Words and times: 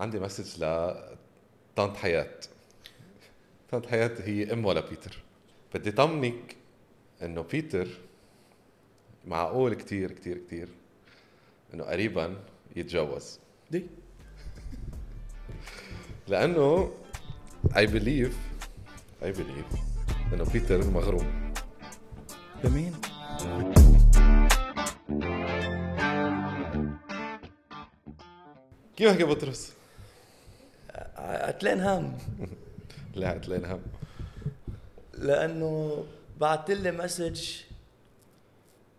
عندي 0.00 0.20
message 0.20 0.64
ل 0.64 0.94
طنط 1.76 1.96
حياة. 1.96 2.30
طنط 3.70 3.86
حياة 3.86 4.10
هي 4.20 4.52
أم 4.52 4.64
ولا 4.64 4.80
بيتر؟ 4.80 5.18
بدي 5.74 5.90
طمنك 5.90 6.56
إنه 7.22 7.42
بيتر 7.42 7.88
معقول 9.26 9.74
كتير 9.74 10.12
كتير 10.12 10.38
كتير 10.38 10.68
إنه 11.74 11.84
قريبا 11.84 12.36
يتجوز. 12.76 13.38
دي. 13.70 13.86
لأنه 16.28 16.92
I 17.68 17.86
believe 17.86 18.32
I 19.22 19.32
believe 19.38 19.78
إنه 20.32 20.44
بيتر 20.52 20.90
مغروم. 20.90 21.52
بمين؟ 22.64 22.92
كيف 28.96 29.12
حكي 29.12 29.24
بطرس؟ 29.24 29.75
عتلين 31.26 31.80
هم. 31.80 32.18
لا 33.14 33.28
عتلين 33.28 33.64
هم. 33.64 33.82
لأنه 35.14 36.04
بعت 36.40 36.70
لي 36.70 36.90
message 36.92 37.50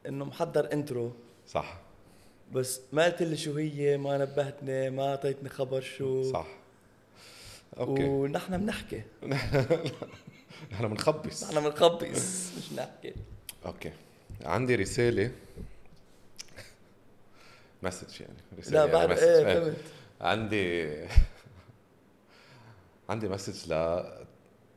إنه 0.08 0.26
محضر 0.26 0.74
intro 0.74 1.12
صح. 1.48 1.80
بس 2.54 2.82
ما 2.94 3.06
قلت 3.06 3.24
لي 3.24 3.38
شو 3.38 3.56
هي 3.58 3.98
ما 3.98 4.18
نبهتني 4.18 4.90
ما 4.90 5.10
أعطيتني 5.10 5.50
خبر 5.50 5.82
شو. 5.82 6.32
صح. 6.32 6.48
okay. 7.78 8.04
ونحن 8.04 8.58
بنحكي. 8.58 9.02
نحن 10.72 10.88
بنخبص. 10.88 11.44
نحن 11.44 11.64
بنخبص 11.70 12.52
مش 12.58 12.74
نحكي 12.74 13.14
okay. 13.66 13.92
عندي 14.46 14.76
رسالة. 14.76 15.32
message 17.84 18.22
يعني. 18.22 18.34
رسالة 18.60 18.86
لا 18.86 18.86
يعني 18.86 18.92
بعد 19.08 19.12
message. 19.12 19.24
إيه. 19.24 19.60
فهمت. 19.60 19.78
عندي 20.22 20.88
عندي 23.10 23.28
message 23.30 23.74
ل 23.74 24.04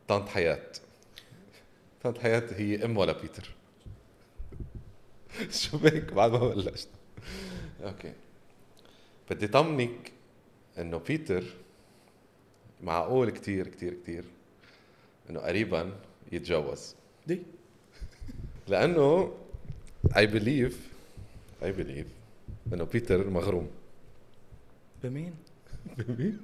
طنط 0.09 0.29
حياة. 0.29 0.73
طنط 2.03 2.19
حياة 2.19 2.45
هي 2.51 2.85
أم 2.85 2.97
ولا 2.97 3.21
بيتر؟ 3.21 3.51
شو 5.61 5.79
بك 5.79 6.13
بعد 6.13 6.31
ما 6.31 6.39
بلشت. 6.39 6.89
okay. 7.83 8.13
بدي 9.31 9.47
طمنك 9.49 10.13
إنه 10.79 10.99
بيتر 10.99 11.45
معقول 12.83 13.31
كتير 13.31 13.69
كتير 13.69 13.95
كتير 13.95 14.25
إنه 15.31 15.41
قريبا 15.41 15.93
يتجوز. 16.33 16.95
دي. 17.27 17.43
لأنه 18.69 19.35
I 20.13 20.27
believe 20.27 20.75
I 21.63 21.67
believe 21.67 22.09
إنه 22.73 22.85
بيتر 22.85 23.31
مغروم. 23.31 23.71
بمين؟ 25.03 25.35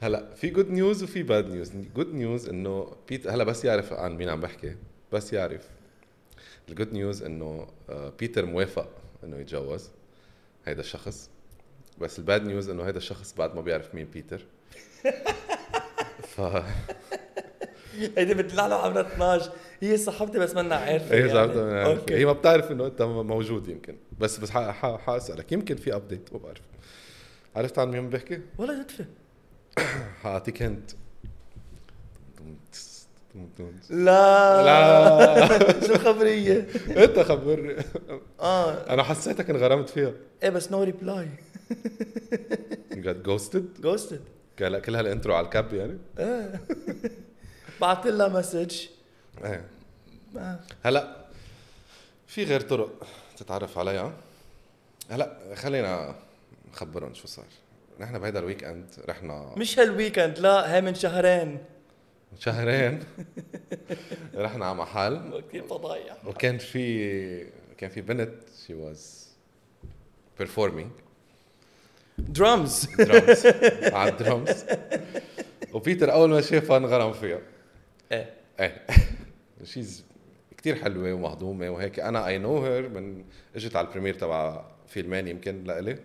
هلا 0.00 0.34
في 0.34 0.48
good 0.50 0.70
news 0.70 1.02
وفي 1.02 1.22
bad 1.22 1.48
news 1.50 1.72
good 1.96 2.14
news 2.14 2.48
إنه 2.48 2.92
بيت 3.08 3.26
هلا 3.26 3.44
بس 3.44 3.64
يعرف 3.64 3.92
عن 3.92 4.16
مين 4.16 4.28
عم 4.28 4.40
بحكي. 4.40 4.76
بس 5.12 5.32
يعرف. 5.32 5.68
ال 6.68 6.73
good 6.73 6.92
news 6.92 7.22
إنه 7.22 7.66
آه، 7.90 8.12
بيتر 8.18 8.46
موافق 8.46 8.88
إنه 9.24 9.36
يتجوز 9.38 9.90
هيدا 10.66 10.80
الشخص. 10.80 11.30
بس 12.00 12.18
ال 12.18 12.25
bad 12.25 12.46
news 12.46 12.68
إنه 12.70 12.82
هيدا 12.82 12.98
الشخص 12.98 13.34
بعد 13.38 13.54
ما 13.54 13.60
بيعرف 13.60 13.94
مين 13.94 14.06
بيتر 14.06 14.44
ف 16.36 16.40
هيدي 18.16 18.34
بتطلع 18.34 18.66
له 18.66 18.74
عمرها 18.74 19.00
12 19.14 19.52
هي 19.80 19.96
صاحبتي 19.96 20.38
بس 20.38 20.54
منا 20.54 20.74
عارفة 20.74 21.14
هي 21.14 21.18
يعني. 21.20 21.32
صاحبتها 21.32 21.64
من 21.64 21.72
عارف. 21.72 21.98
أوكي. 22.00 22.14
هي 22.16 22.24
ما 22.24 22.32
بتعرف 22.32 22.72
إنه 22.72 22.86
أنت 22.86 23.02
موجود 23.02 23.68
يمكن. 23.68 23.96
بس 24.18 24.38
بس 24.38 24.50
حاسألك. 24.50 25.52
يمكن 25.52 25.76
في 25.76 25.94
ابديت 25.94 26.32
ما 26.32 26.38
بعرف. 26.38 26.60
عرفت 27.56 27.78
عن 27.78 27.90
مين 27.90 28.10
بحكي؟ 28.10 28.40
ولا 28.58 28.82
تدفى 28.82 29.04
حاعطيك 30.22 30.62
هنت. 30.62 30.90
لا. 33.90 34.62
لا. 34.64 35.80
شو 35.86 35.94
الخبرية؟ 35.94 36.66
انت 37.04 37.18
خبرني 37.18 37.76
آه. 38.40 38.92
أنا 38.94 39.02
حسيتك 39.02 39.50
انغرمت 39.50 39.88
فيها. 39.88 40.12
إيه 40.42 40.50
بس 40.50 40.70
نو 40.72 40.82
ريبلاي 40.82 41.28
جت 42.92 43.16
جوستد 43.16 43.80
جوستد 43.80 44.20
كل 44.58 44.78
كل 44.78 44.96
هال 44.96 45.07
intro 45.07 45.34
على 45.34 45.44
الكاب 45.44 45.74
يعني؟ 45.74 45.98
إيه. 46.18 46.60
بعت 47.80 48.06
لها 48.06 48.28
message 48.28 48.86
إيه. 49.44 49.64
آه. 50.36 50.58
هلا 50.82 51.16
في 52.26 52.44
غير 52.44 52.60
طرق 52.60 53.06
تتعرف 53.36 53.78
عليها؟ 53.78 54.12
هلا 55.10 55.38
خلينا 55.54 56.14
نخبرهم 56.72 57.14
شو 57.14 57.26
صار. 57.26 57.44
نحن 58.00 58.18
بهيدا 58.18 58.38
ال 58.38 58.64
weekend 58.64 58.86
رحنا. 59.08 59.54
مش 59.56 59.78
هال 59.78 59.91
weekend 59.91 60.38
لا 60.38 60.74
هي 60.74 60.80
من 60.80 60.94
شهرين. 60.94 61.58
شهرين. 62.38 63.00
رحنا 64.34 64.66
على 64.66 64.74
محل. 64.74 65.42
كثير 65.48 65.62
فضايح. 65.62 66.26
وكان 66.26 66.58
في 66.58 67.46
كان 67.78 67.90
في 67.90 68.00
بنت 68.00 68.34
شي 68.66 68.74
was 68.74 69.28
performing. 70.40 70.88
drums 72.18 72.88
drums 72.98 73.46
على 73.96 74.10
الدرامز 74.10 74.64
وبيتر 75.72 76.12
أول 76.12 76.30
ما 76.30 76.40
شافها 76.40 76.76
انغرم 76.76 77.12
فيها. 77.12 77.38
إيه. 78.12 78.30
إيه. 78.60 78.86
she's 79.64 80.04
كثير 80.58 80.76
حلوة 80.76 81.12
ومهضومة 81.12 81.70
وهيك. 81.70 82.00
أنا 82.00 82.26
I 82.26 82.38
know 82.38 82.64
her 82.64 82.88
من 82.88 83.24
إجت 83.56 83.76
على 83.76 83.86
ال 83.86 83.89
premiere 83.89 84.14
تبع 84.14 84.64
فيلمين 84.88 85.28
يمكن 85.28 85.64
لإلي. 85.64 85.98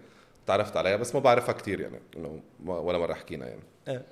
تعرفت 0.46 0.78
عليها 0.78 0.96
بس 0.96 1.16
ما 1.16 1.22
بعرفها 1.22 1.54
كثير 1.54 1.80
يعني 1.80 2.00
إنه 2.18 2.42
ولا 2.66 2.98
مرة 2.98 3.14
حكينا 3.14 3.48
يعني. 3.48 3.64
إيه 3.88 4.06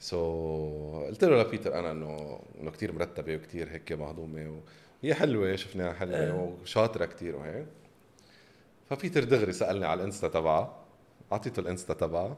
سو 0.00 0.16
so, 0.16 1.06
قلت 1.06 1.24
له 1.24 1.42
لبيتر 1.42 1.78
أنا 1.78 1.90
إنه 1.90 2.40
إنه 2.60 2.70
كثير 2.70 2.92
مرتبة 2.92 3.36
وكثير 3.36 3.70
هيك 3.70 3.92
مهضومة 3.92 4.62
وهي 5.02 5.14
حلوة 5.14 5.56
شفناها 5.56 5.92
حلوة 5.92 6.16
إيه. 6.16 6.32
وشاطرة 6.32 7.04
كثير 7.04 7.36
وهيك. 7.36 7.66
فبيتر 8.90 9.24
دغري 9.24 9.52
سألني 9.52 9.86
على 9.86 10.00
الإنستا 10.00 10.28
تبعها 10.28 10.76
أعطيته 11.32 11.60
الإنستا 11.60 11.94
تبعها 11.94 12.36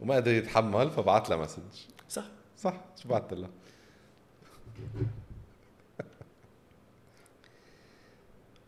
وما 0.00 0.16
قدر 0.16 0.30
يتحمل 0.30 0.90
فبعت 0.90 1.30
لها 1.30 1.38
message. 1.38 1.86
صح. 2.08 2.24
صح 2.56 2.74
شو 2.96 3.08
بعت 3.08 3.32
لها؟ 3.32 3.50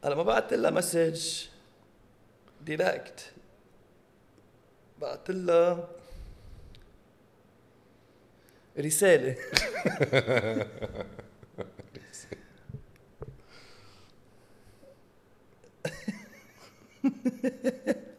هلا 0.05 0.15
ما 0.15 0.23
بعت 0.23 0.53
لها 0.53 0.71
message 0.71 1.47
direct 2.61 3.33
بعت 5.02 5.30
لها 5.32 5.88
رسالة 8.80 9.36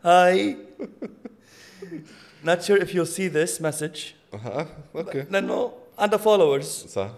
Hi. 0.02 0.56
Not 2.42 2.62
sure 2.64 2.76
if 2.76 2.94
you'll 2.94 3.06
see 3.06 3.28
this 3.28 3.60
message. 3.60 4.14
اه 4.34 4.66
اوكي 4.96 5.22
لأنه 5.30 5.72
عندها 5.98 6.18
followers. 6.18 6.64
صح 6.88 7.10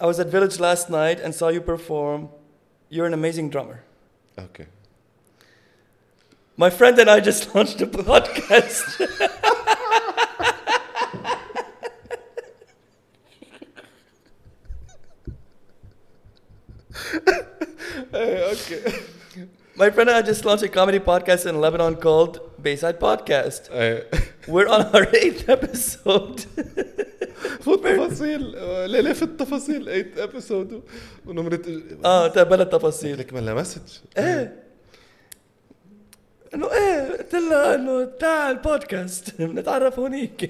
I 0.00 0.06
was 0.06 0.18
at 0.18 0.26
Village 0.28 0.58
last 0.58 0.90
night 0.90 1.20
and 1.20 1.32
saw 1.34 1.48
you 1.48 1.60
perform. 1.60 2.28
You're 2.90 3.06
an 3.06 3.14
amazing 3.14 3.50
drummer. 3.50 3.78
اوكي 4.38 4.66
My 6.56 6.70
friend 6.70 6.98
and 6.98 7.08
I 7.10 7.20
just 7.20 7.54
launched 7.54 7.80
a 7.80 7.86
podcast. 7.86 8.86
ايه 18.14 18.48
اوكي 18.50 18.80
My 19.76 19.90
friend 19.90 20.08
and 20.10 20.16
I 20.16 20.22
just 20.22 20.44
launched 20.44 20.62
a 20.62 20.68
comedy 20.68 21.00
podcast 21.00 21.46
in 21.50 21.54
Lebanon 21.60 21.94
called 21.96 22.40
Bayside 22.62 22.98
Podcast. 23.00 23.72
ايه 23.72 24.10
We're 24.48 24.68
on 24.68 24.82
our 24.94 25.06
eighth 25.14 25.48
episode. 25.48 26.40
فوت 27.60 27.86
تفاصيل 27.86 28.40
ليه 28.90 29.00
ليه 29.00 29.12
في 29.12 29.22
التفاصيل 29.22 29.84
8 29.84 30.24
ابيسود 30.24 30.82
ونمرة 31.26 31.60
اه 32.04 32.28
تقبل 32.28 32.60
التفاصيل. 32.60 33.18
لك 33.18 33.32
ملا 33.32 33.54
مسج 33.54 33.80
ايه 34.18 34.62
إنه 36.53 36.71
إيه؟ 36.73 37.17
قلت 37.17 37.33
لها 37.33 37.75
إنه 37.75 38.05
تعال 38.05 38.55
البودكاست. 38.57 39.35
بنتعرف 39.41 39.99
هونيك. 39.99 40.43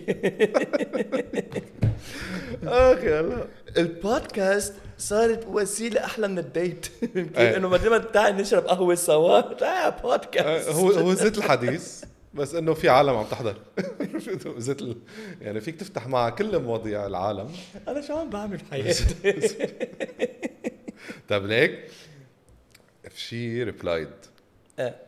أخي 2.63 3.13
هلا 3.13 3.47
البودكاست 3.77 4.73
صارت 4.97 5.47
وسيلة 5.47 6.05
أحلى 6.05 6.27
من 6.27 6.39
ال 6.39 6.47
date. 6.47 6.87
إيه. 7.37 7.57
إنه 7.57 7.69
ما 7.69 7.97
تعال 7.97 8.37
نشرب 8.37 8.65
قهوة 8.65 8.95
سوا؟ 8.95 9.41
تعال 9.59 9.93
بودكاست. 10.03 10.69
هو 10.69 10.89
هو 10.89 11.13
زيت 11.13 11.37
الحديث 11.37 12.03
بس 12.33 12.55
إنه 12.55 12.73
في 12.73 12.89
عالم 12.89 13.15
عم 13.15 13.25
تحضر. 13.25 13.55
زيت 14.57 14.81
ال... 14.81 14.97
يعني 15.41 15.61
فيك 15.61 15.75
تفتح 15.75 16.07
مع 16.07 16.29
كل 16.29 16.59
مواضيع 16.59 17.05
العالم. 17.05 17.51
أنا 17.87 18.01
شو 18.01 18.17
عم 18.17 18.29
بعمل 18.29 18.57
بحياتي؟ 18.57 19.05
طيب 21.29 21.45
ليك 21.45 21.79
في 23.09 23.21
شي 23.21 23.63
replied. 23.63 24.09
إيه 24.79 25.06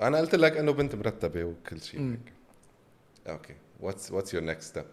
أنا 0.00 0.18
قلت 0.18 0.34
لك 0.34 0.56
إنه 0.56 0.72
بنت 0.72 0.94
مرتبة 0.94 1.44
وكل 1.44 1.80
شيء 1.80 2.18
okay. 3.28 3.54
what's 3.80 4.12
what's 4.12 4.34
your 4.34 4.44
next 4.44 4.68
step 4.70 4.84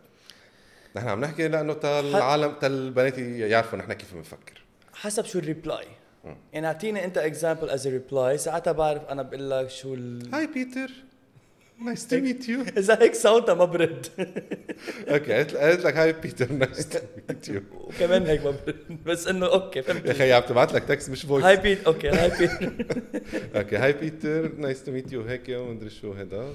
نحن 0.95 1.07
عم 1.07 1.21
نحكي 1.21 1.47
لأنه 1.47 1.73
تا 1.73 1.99
العالم 1.99 2.53
تا 2.61 2.67
البنات 2.67 3.17
يعرفوا 3.17 3.79
نحن 3.79 3.93
كيف 3.93 4.13
بنفكر. 4.13 4.61
حسب 4.93 5.25
شو 5.25 5.39
ال 5.39 5.46
reply. 5.46 5.87
يعني 6.53 6.67
أعطيني 6.67 7.05
أنت 7.05 7.17
example 7.17 7.69
as 7.69 7.87
reply 7.87 8.37
ساعتها 8.37 8.71
بعرف 8.71 9.05
أنا 9.05 9.21
بقول 9.21 9.49
لك 9.49 9.69
شو 9.69 9.93
ال... 9.93 10.35
hi 10.35 10.47
بيتر. 10.47 10.91
nice 11.85 12.07
to 12.07 12.19
meet 12.19 12.49
you 12.49 12.61
اذا 12.61 13.01
هيك 13.01 13.15
صوتها 13.15 13.55
ما 13.55 13.65
برد 13.65 14.07
okay 15.07 15.33
قلت 15.33 15.55
قلت 15.55 15.85
لك 15.85 15.97
hi 15.97 16.13
بيتر 16.13 16.51
nice 16.51 16.89
to 16.89 16.99
meet 17.29 17.47
you 17.47 17.61
وكمان 17.73 18.25
هيك 18.25 18.45
ما 18.45 18.51
برد 18.51 19.03
بس 19.05 19.27
انه 19.27 19.45
okay 19.45 19.79
يا 19.79 19.83
فهمت 19.83 20.07
أخي 20.07 20.33
عم 20.33 20.41
تبعت 20.41 20.73
لك 20.73 20.83
text 20.83 21.09
مش 21.09 21.25
voice 21.25 21.45
hi 21.45 21.57
بيت 21.57 21.83
okay 21.83 22.09
hi 22.09 22.37
بيت 22.37 22.51
أوكي 23.55 23.77
هاي 23.77 23.93
بيتر 23.93 24.55
نايس 24.55 24.83
تو 24.83 24.91
ميت 24.91 25.11
يو 25.11 25.21
هيك 25.21 25.49
ومدري 25.49 25.89
شو 25.89 26.13
هيدا 26.13 26.53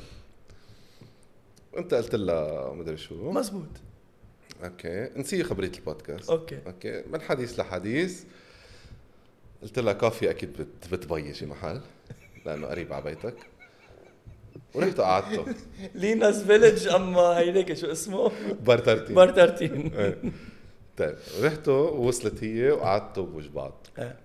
وانت 1.73 1.95
قلت 1.95 2.15
لها 2.15 2.73
مدري 2.75 2.97
شو 2.97 3.31
مزبوط 3.31 3.69
أوكي 4.65 5.11
نسي 5.17 5.45
خبريه 5.45 5.73
البودكاست 5.79 6.31
أوكي 6.31 6.59
أوكي 6.67 7.03
من 7.13 7.21
حديث 7.21 7.61
لحديث 7.61 8.23
قلت 9.63 9.79
لها 9.79 9.93
كافي 9.93 10.31
أكيد 10.31 10.53
بت 10.53 10.95
بتبيجي 10.95 11.47
محل 11.47 11.81
لأنه 12.47 12.67
قريب 12.67 12.93
على 12.93 13.05
بيتك 13.05 13.35
ورحتوا 14.75 15.05
قعدتوا 15.05 15.45
ليناس 15.95 16.43
فيلج 16.43 16.89
أما 16.89 17.21
هيديك 17.39 17.73
شو 17.73 17.93
اسمه؟ 17.93 18.33
برترتي 18.67 19.15
بار 19.15 19.31
13 19.31 19.91
إيه. 19.99 20.33
طيب 20.97 21.17
رحتوا 21.41 21.91
ووصلت 21.91 22.45
هي 22.45 22.71
وقعدتوا 22.71 23.27
بوجه 23.27 23.49
بعض. 23.49 23.87
إيه. 23.99 24.19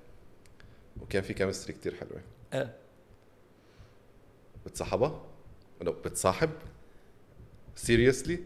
وكان 1.01 1.21
في 1.21 1.33
chemistry 1.33 1.73
كتير 1.73 1.95
حلوة. 1.95 2.21
إيه. 2.53 2.75
بتصاحبها؟ 4.65 5.21
إنه 5.81 5.91
بتصاحب؟ 5.91 6.49
seriously؟ 7.75 8.39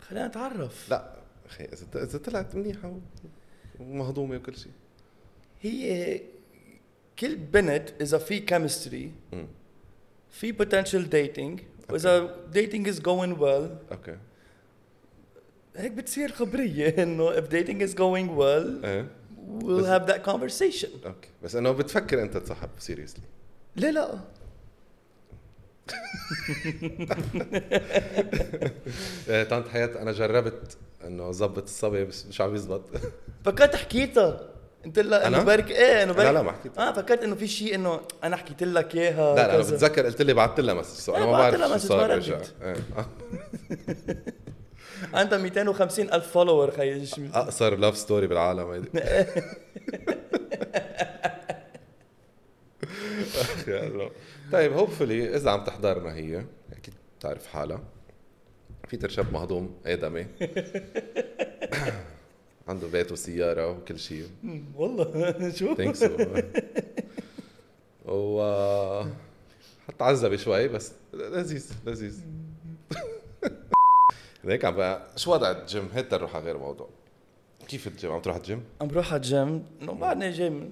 خلينا 0.00 0.26
نتعرف. 0.26 0.90
لا. 0.90 1.16
أخي 1.46 1.64
إذا 1.64 2.02
إذا 2.02 2.18
طلعت 2.18 2.54
منيحة 2.54 2.96
ومهضومة 3.80 4.36
وكل 4.36 4.56
شيء. 4.56 4.72
هي 5.60 6.20
كل 7.18 7.36
بنت 7.36 7.88
إذا 8.00 8.18
في 8.18 8.38
chemistry. 8.40 9.12
في 10.32 10.52
potential 10.52 11.04
dating. 11.12 11.60
واذا 11.92 12.36
dating 12.54 12.86
is 12.86 12.98
going 13.00 13.38
well 13.40 13.92
okay 13.92 14.16
هيك 15.76 15.92
بتصير 15.92 16.32
خبرية 16.32 16.88
إنه 17.02 17.32
if 17.40 17.44
dating 17.44 17.80
is 17.88 17.94
going 17.94 18.28
well 18.38 18.84
إيه. 18.84 19.06
we'll 19.60 19.84
have 19.86 20.06
that 20.12 20.22
conversation. 20.30 21.06
أوكي 21.06 21.28
بس 21.42 21.56
إنه 21.56 21.72
بتفكر 21.72 22.22
أنت 22.22 22.36
تصاحب 22.36 22.68
سيريسلي 22.78 23.22
ليه 23.76 23.90
لا. 23.90 24.18
إيه 29.28 29.44
طنط 29.44 29.68
حياة 29.68 30.02
أنا 30.02 30.12
جربت 30.12 30.76
إنه 31.04 31.30
ظبط 31.30 31.62
الصبي 31.62 32.04
بس 32.04 32.26
مش 32.26 32.40
عم 32.40 32.54
يزبط. 32.54 32.82
فكرت 33.44 33.76
حكيتها. 33.76 34.51
قلت 34.84 34.98
لها 34.98 35.26
انه 35.26 35.36
أنا؟ 35.36 35.44
برك 35.44 35.70
إيه 35.70 36.02
إنه 36.02 36.12
برك 36.12 36.24
لا 36.24 36.32
لا 36.32 36.42
ما 36.42 36.52
حكيت 36.52 36.78
آه 36.78 36.92
فكرت 36.92 37.22
إنه 37.22 37.34
في 37.34 37.46
شيء 37.48 37.74
إنه 37.74 38.00
أنا 38.24 38.36
حكيت 38.36 38.62
لك 38.62 38.94
إياها 38.94 39.34
لا 39.34 39.46
لا 39.46 39.54
أنا. 39.54 39.58
بتذكر 39.62 40.06
قلت 40.06 40.22
لي 40.22 40.34
بعثت 40.34 40.60
لها 40.60 40.74
مسج 40.74 40.98
سو 40.98 41.14
أنا 41.16 41.24
إيه، 41.24 41.30
ما 41.30 41.38
بعرف 41.38 41.54
لها 41.54 41.78
شو 41.78 41.88
صار 41.88 42.10
رجع. 42.10 42.38
إيه. 42.62 42.76
عندها 45.14 45.38
250 45.38 46.12
ألف 46.12 46.26
follower 46.32 46.70
خيي 46.70 47.08
اقصر 47.34 47.76
love 47.76 47.96
story 47.96 48.26
بالعالم 48.26 48.70
هيدي 48.70 48.88
الله. 53.68 54.10
طيب 54.52 54.72
hopefully 54.72 55.36
إذا 55.36 55.50
عم 55.50 55.64
تحضرنا 55.64 56.14
هي 56.14 56.44
أكيد 56.72 56.94
بتعرف 57.18 57.46
حالها 57.46 57.80
بيتر 58.90 59.08
شاب 59.08 59.32
مهضوم 59.32 59.74
آدمي 59.86 60.26
عنده 62.72 62.86
بيت 62.88 63.12
وسيارة 63.12 63.70
وكل 63.70 63.98
شيء. 63.98 64.26
والله 64.76 65.06
شو؟ 65.58 65.74
think 65.74 65.94
so 65.94 66.08
و 68.06 68.42
حتى 69.88 70.04
عذبي 70.04 70.38
شوي 70.38 70.68
بس 70.68 70.92
لذيذ 71.14 71.72
لذيذ. 71.86 72.20
هيك 74.44 74.64
عم 74.64 74.76
بقى. 74.76 75.06
شو 75.16 75.32
وضع 75.32 75.50
الجيم؟ 75.50 75.88
هيك 75.94 76.12
نروح 76.14 76.36
على 76.36 76.44
غير 76.44 76.58
موضوع. 76.58 76.88
كيف 77.68 77.86
الجيم؟ 77.86 78.12
عم 78.12 78.20
تروح 78.20 78.34
على 78.36 78.42
الجيم؟ 78.42 78.62
عم 78.80 78.88
بروح 78.88 79.12
على 79.12 79.16
الجيم. 79.16 79.64
إنه 79.82 79.92
بعدنا 79.92 80.30
جاي 80.30 80.50
من 80.50 80.70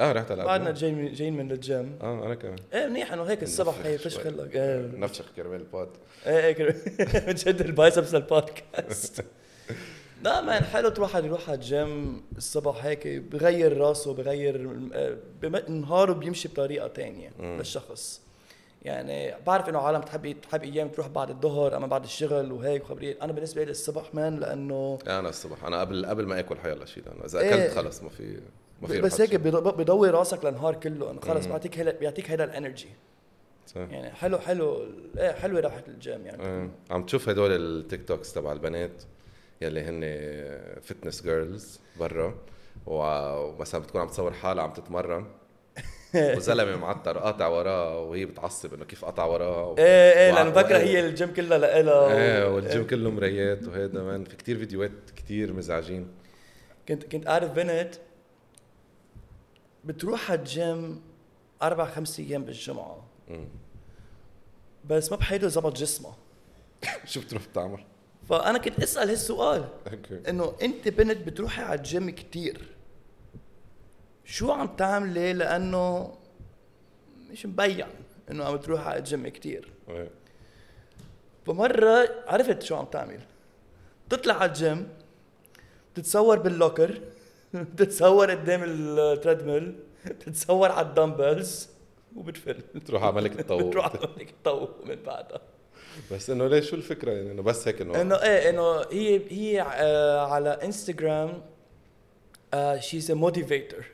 آه 0.00 0.12
رحت 0.12 0.30
على 0.30 0.44
بعدنا. 0.44 0.70
جاي 0.70 0.92
من 0.92 1.12
جايين 1.12 1.36
من 1.36 1.52
الجيم. 1.52 1.98
آه 2.02 2.26
أنا 2.26 2.34
كمان. 2.34 2.56
إيه 2.74 2.86
منيح 2.86 3.12
إنه 3.12 3.22
هيك 3.22 3.42
الصبح 3.42 3.74
هي 3.84 3.98
شوي. 3.98 4.10
فشخ 4.10 4.26
لك 4.26 4.56
إيه. 4.56 4.90
نفشخ 4.96 5.24
كرمال 5.36 5.60
ال 5.60 5.66
pod. 5.66 5.88
إيه 6.26 6.44
هيك 6.44 6.62
بتشد 7.28 7.60
ال 7.60 7.68
biceps 7.68 8.14
لل 8.14 8.36
podcast. 8.36 9.24
لا 10.22 10.40
man 10.40 10.64
حلو 10.64 10.88
تروح 10.88 11.16
يروح 11.16 11.48
على 11.48 11.54
الجيم 11.54 12.22
الصبح 12.36 12.84
هيك 12.84 13.06
بغير 13.06 13.76
راسه 13.78 14.14
بغير 14.14 14.70
آه، 14.94 15.68
نهاره 15.68 16.12
بيمشي 16.12 16.48
بطريقة 16.48 16.88
تانية 16.88 17.30
مم. 17.38 17.58
للشخص 17.58 18.20
يعني 18.82 19.34
بعرف 19.46 19.68
إنه 19.68 19.78
عالم 19.78 20.00
تحب 20.00 20.40
تحب 20.40 20.62
أيام 20.62 20.88
تروح 20.88 21.08
بعد 21.08 21.30
الظهر 21.30 21.76
أما 21.76 21.86
بعد 21.86 22.04
الشغل 22.04 22.52
وهيك 22.52 22.84
وخبريه 22.84 23.16
أنا 23.22 23.32
بالنسبة 23.32 23.64
لي 23.64 23.70
الصبح 23.70 24.14
man 24.14 24.40
لأنه 24.40 24.98
أنا 25.06 25.28
الصبح 25.28 25.64
أنا 25.64 25.80
قبل 25.80 26.06
قبل 26.06 26.26
ما 26.26 26.38
آكل 26.38 26.58
حيلا 26.58 26.84
شيء 26.84 27.04
لأنه 27.06 27.24
إذا 27.24 27.40
إيه. 27.40 27.54
أكلت 27.54 27.78
خلص 27.78 28.02
ما 28.02 28.08
في 28.08 28.40
ما 28.82 28.88
في 28.88 29.00
بس 29.00 29.20
هيك 29.20 29.34
بيضوي 29.34 30.10
راسك 30.10 30.44
لنهار 30.44 30.74
كله 30.74 31.10
إنه 31.10 31.20
خلص. 31.20 31.46
بيعطيك 31.46 31.78
هيدا 31.78 31.98
بيعطيك 31.98 32.30
هيدا 32.30 32.44
ال 32.44 32.49
energy. 32.49 32.88
يعني 33.76 34.10
حلو 34.10 34.38
حلو 34.38 34.86
إيه 35.18 35.32
حلوة 35.32 35.60
راحة 35.60 35.82
الجيم 35.88 36.26
يعني 36.26 36.42
آه. 36.42 36.68
عم 36.90 37.06
تشوف 37.06 37.28
هدول 37.28 37.50
ال 37.50 38.08
TikToks 38.08 38.32
تبع 38.32 38.52
البنات 38.52 39.02
يلي 39.62 39.80
هن 39.80 40.00
fitness 40.82 41.22
girls 41.22 41.80
برا. 42.00 42.34
ومثلا 42.86 43.80
بتكون 43.80 44.00
عم 44.00 44.08
تصور 44.08 44.32
حالها 44.32 44.64
عم 44.64 44.72
تتمرن. 44.72 45.26
وزلمة 46.36 46.76
معطر 46.76 47.18
قاطع 47.18 47.46
وراها 47.46 47.94
وهي 47.96 48.24
بتعصب 48.26 48.74
إنه 48.74 48.84
كيف 48.84 49.04
قطع 49.04 49.24
وراها 49.24 49.62
و... 49.62 49.74
إيه 49.78 50.12
إيه 50.18 50.30
لأنه 50.32 50.50
بكره 50.50 50.78
هي 50.78 51.06
الجيم 51.06 51.34
كلها 51.34 51.58
لإلها 51.58 52.16
إيه 52.16 52.48
و- 52.48 52.54
والجيم 52.54 52.86
كله 52.86 53.10
مرايات 53.10 53.68
وهيدا 53.68 54.02
مان. 54.02 54.24
في 54.24 54.36
كتير 54.36 54.58
فيديوهات 54.58 55.10
كتير 55.16 55.52
مزعجين. 55.52 56.08
كنت 56.88 57.04
كنت 57.04 57.26
اعرف 57.26 57.50
بنت 57.50 57.94
بتروح 59.84 60.30
على 60.30 60.38
الجيم 60.40 61.02
أربع 61.62 61.84
خمس 61.84 62.20
أيام 62.20 62.44
بالجمعة. 62.44 63.04
بس 64.84 65.10
ما 65.10 65.16
بحياته 65.16 65.48
زبط 65.48 65.76
جسمها. 65.76 66.16
شو 67.04 67.20
بتروح 67.20 67.46
بتعمل؟ 67.48 67.84
فأنا 68.28 68.58
كنت 68.58 68.82
أسأل 68.82 69.08
هالسؤال. 69.08 69.68
okay 69.92 70.30
إنه 70.30 70.52
أنت 70.62 70.88
بنت 70.88 71.26
بتروحي 71.26 71.62
على 71.62 71.78
الجيم 71.78 72.10
كتير. 72.10 72.68
شو 74.24 74.52
عم 74.52 74.76
تعملي 74.76 75.32
لأنه 75.32 76.14
مش 77.30 77.46
مبين 77.46 77.86
إنه 78.30 78.44
عم 78.44 78.56
تروحي 78.56 78.84
على 78.84 78.98
الجيم 78.98 79.28
كتير؟ 79.28 79.68
إيه. 79.88 80.10
فمرة 81.46 82.08
عرفت 82.26 82.62
شو 82.62 82.74
عم 82.76 82.84
تعمل. 82.84 83.20
تطلع 84.10 84.34
على 84.34 84.48
الجيم 84.48 84.88
تتصور 85.94 86.38
بال 86.38 86.53
locker 86.53 87.00
تتصور 87.78 88.30
قدام 88.30 88.60
ال 88.64 88.75
treadmill 88.75 89.74
تتصور 90.20 90.72
على 90.72 90.86
ال 90.88 90.96
dumbbells 90.96 91.68
وبتفل. 92.16 92.62
تروح 92.86 93.02
على 93.02 93.12
ملك 93.12 93.40
الطاووق 93.40 93.64
بتروح 93.64 93.84
على 93.84 94.08
هيك 94.18 94.30
تطوق 94.42 94.84
من 94.84 95.02
بعدها. 95.02 95.40
بس 96.12 96.30
إنه 96.30 96.46
ليش؟ 96.46 96.70
شو 96.70 96.76
الفكرة 96.76 97.12
يعني؟ 97.12 97.32
إنه 97.32 97.42
بس 97.42 97.68
هيك 97.68 97.80
إنه 97.80 98.00
إنه 98.00 98.14
إيه 98.14 98.50
إنه 98.50 98.80
هي 98.80 99.20
هي 99.30 99.62
آه 99.62 100.26
على 100.26 100.50
انستغرام 100.50 101.42
she's 102.80 103.08
a 103.10 103.14
motivator. 103.14 103.84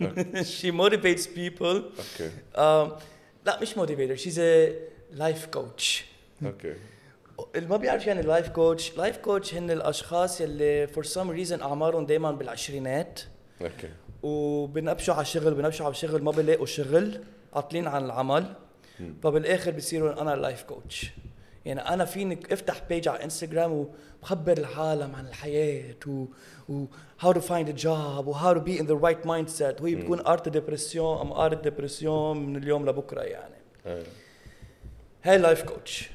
She 0.58 0.70
motivates 0.70 1.26
people. 1.26 1.82
okay 1.98 2.30
لا 3.46 3.60
مش 3.62 3.74
motivator 3.74 4.18
she's 4.20 4.38
a 4.38 4.72
life 5.18 5.56
coach. 5.56 6.02
okay 6.44 6.74
اللي 7.54 7.68
ما 7.68 7.76
بيعرف 7.76 8.06
يعني 8.06 8.22
life 8.22 8.48
coach 8.48 8.96
life 8.96 9.16
coach 9.16 9.54
هن 9.54 9.70
الأشخاص 9.70 10.40
يلي 10.40 10.86
for 10.86 11.04
some 11.04 11.30
reason 11.30 11.60
أعمارهم 11.60 12.06
دائما 12.06 12.32
بالعشرينات. 12.32 13.20
okay 13.62 13.88
وبنبشوا 14.22 15.14
على 15.14 15.22
الشغل 15.22 15.54
بنبشوا 15.54 15.86
على 15.86 15.92
الشغل 15.92 16.22
ما 16.22 16.30
بيلاقوا 16.30 16.66
شغل 16.66 17.20
عاطلين 17.54 17.86
عن 17.86 18.04
العمل. 18.04 18.54
فبالاخر 19.22 19.70
بصيروا 19.70 20.22
أنا 20.22 20.36
life 20.36 20.62
coach 20.62 21.10
يعني 21.64 21.80
أنا 21.80 22.04
فيني 22.04 22.38
أفتح 22.50 22.82
page 22.88 23.08
على 23.08 23.24
انستغرام 23.24 23.72
وبخبر 24.22 24.58
العالم 24.58 25.16
عن 25.16 25.26
الحياة 25.26 25.94
و, 26.06 26.24
و 26.68 26.84
how 27.22 27.32
to 27.32 27.40
find 27.40 27.68
a 27.68 27.82
job 27.82 28.26
و 28.26 28.34
how 28.34 28.54
to 28.54 28.60
be 28.60 28.78
in 28.78 28.86
the 28.86 28.96
right 28.96 29.26
mindset. 29.26 29.82
وهي 29.82 29.94
بتكون 29.94 30.26
ارت 30.26 30.48
dépression 30.48 31.20
أم 31.20 31.32
ارت 31.32 31.62
dépression 31.62 32.46
من 32.46 32.56
اليوم 32.56 32.88
لبكرة 32.88 33.20
يعني. 33.20 33.54
إيه. 33.86 34.02
هاي 35.22 35.38
life 35.38 35.62
coach 35.62 36.10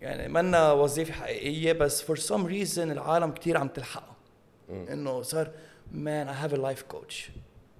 يعني 0.00 0.28
منا 0.28 0.72
وظيفة 0.72 1.12
حقيقية 1.12 1.72
بس 1.72 2.02
for 2.02 2.16
some 2.16 2.46
reason 2.46 2.90
العالم 2.90 3.30
كتير 3.30 3.56
عم 3.56 3.68
تلحقها. 3.68 4.16
إنه 4.70 5.22
صار 5.22 5.50
man 5.92 6.28
I 6.28 6.34
have 6.34 6.54
a 6.54 6.56
life 6.56 6.82
coach 6.82 7.30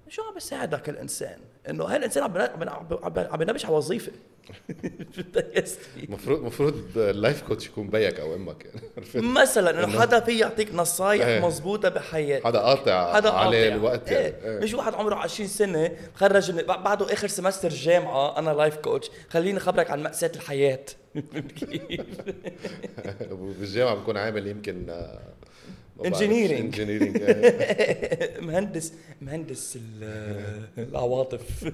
شو 0.09 0.21
عم 0.23 0.33
بيساعدك 0.33 0.89
الإنسان؟ 0.89 1.37
إنه 1.69 1.83
هالإنسان 1.83 2.23
عم 2.23 2.37
عم 2.37 2.63
عم 3.03 3.13
عم 3.31 3.37
بنبش 3.39 3.65
على 3.65 3.75
وظيفة؟ 3.75 4.11
المفروض 6.03 6.39
المفروض 6.39 6.97
ال 6.97 7.06
life 7.06 7.41
coach 7.41 7.65
يكون 7.67 7.89
بيك 7.89 8.19
أو 8.19 8.35
أمك 8.35 8.65
يعني 8.65 9.27
مثلا 9.27 9.83
إنه 9.83 9.99
حدا 10.01 10.19
في 10.19 10.39
يعطيك 10.39 10.73
نصايح 10.75 11.25
إيه. 11.25 11.45
مزبوطه 11.47 11.89
بحياتك 11.89 12.45
حدا 12.45 12.59
قاطع 12.59 13.13
حدا 13.13 13.29
عليه 13.29 13.63
قاطع. 13.63 13.75
الوقت 13.75 14.11
يعني 14.11 14.25
إيه. 14.43 14.59
مش 14.59 14.73
واحد 14.73 14.93
عمره 14.93 15.15
20 15.15 15.49
سنة 15.49 15.91
خرج 16.15 16.51
من- 16.51 16.63
بعده 16.63 17.13
آخر 17.13 17.27
semester 17.27 17.69
جامعة 17.69 18.39
أنا 18.39 18.49
life 18.49 18.75
coach 18.77 19.09
خليني 19.29 19.59
خبرك 19.59 19.91
عن 19.91 20.03
مأساة 20.03 20.31
الحياة 20.35 20.85
كيف؟ 21.59 22.01
وبالجامعه 23.31 23.95
بكون 23.95 24.17
عامل 24.17 24.47
يمكن 24.47 25.05
Engineering. 25.99 26.61
engineering 26.61 27.17
مهندس 28.47 28.93
مهندس 29.21 29.77
ال- 29.81 30.67
العواطف 30.89 31.63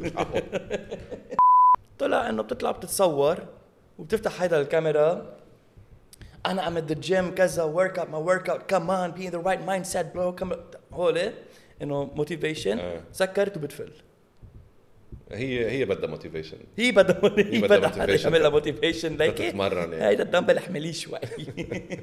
طلع 1.99 2.29
إنه 2.29 2.43
بتطلع 2.43 2.71
بتتصور 2.71 3.39
وبتفتح 3.99 4.41
هيدا 4.41 4.61
الكاميرا 4.61 5.37
أنا 6.45 6.67
I'm 6.67 6.77
the 6.77 6.93
gym 6.95 7.35
كذا 7.35 7.63
workout 7.63 8.09
my 8.09 8.21
workout 8.21 8.69
come 8.69 8.97
on 8.97 9.11
be 9.11 9.29
the 9.29 9.37
right 9.37 9.59
mindset 9.59 10.13
bro 10.15 10.35
هول 10.93 11.31
إنه 11.81 12.03
motivation 12.03 12.79
آه. 12.79 13.01
سكرت 13.11 13.57
وبتفل 13.57 13.91
هي 15.33 15.71
هي 15.71 15.85
بدها 15.85 16.09
motivation 16.09 16.57
هي 16.77 16.91
بدها 16.91 17.21
هي 17.37 17.61
بدها 17.61 17.87
حدا 17.89 18.17
motivation. 18.17 18.23
يعمل 18.23 18.41
لها 18.41 18.49
motivation 18.49 19.17
ليك 19.17 19.37
تتمرن 19.37 19.93
يعني. 19.93 20.05
هيدا 20.07 20.23
الدمبل 20.23 20.57
احمليه 20.57 20.91
شوي. 20.91 21.19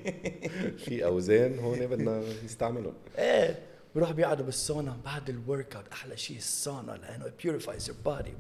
في 0.85 1.05
أوزان 1.05 1.59
هون 1.59 1.87
بدنا 1.87 2.23
نستعملهم. 2.45 2.95
إيه. 3.19 3.59
بروح 3.95 4.13
بيقعدوا 4.13 4.45
بالسونا 4.47 4.97
بعد 5.05 5.29
ال 5.31 5.77
workout 5.77 5.85
أحلى 5.93 6.17
شيء 6.17 6.37
السونا 6.37 6.93
لأنه 7.03 7.33
it 7.43 7.52
purifies 7.52 7.89
your 7.89 7.97
body 8.05 8.33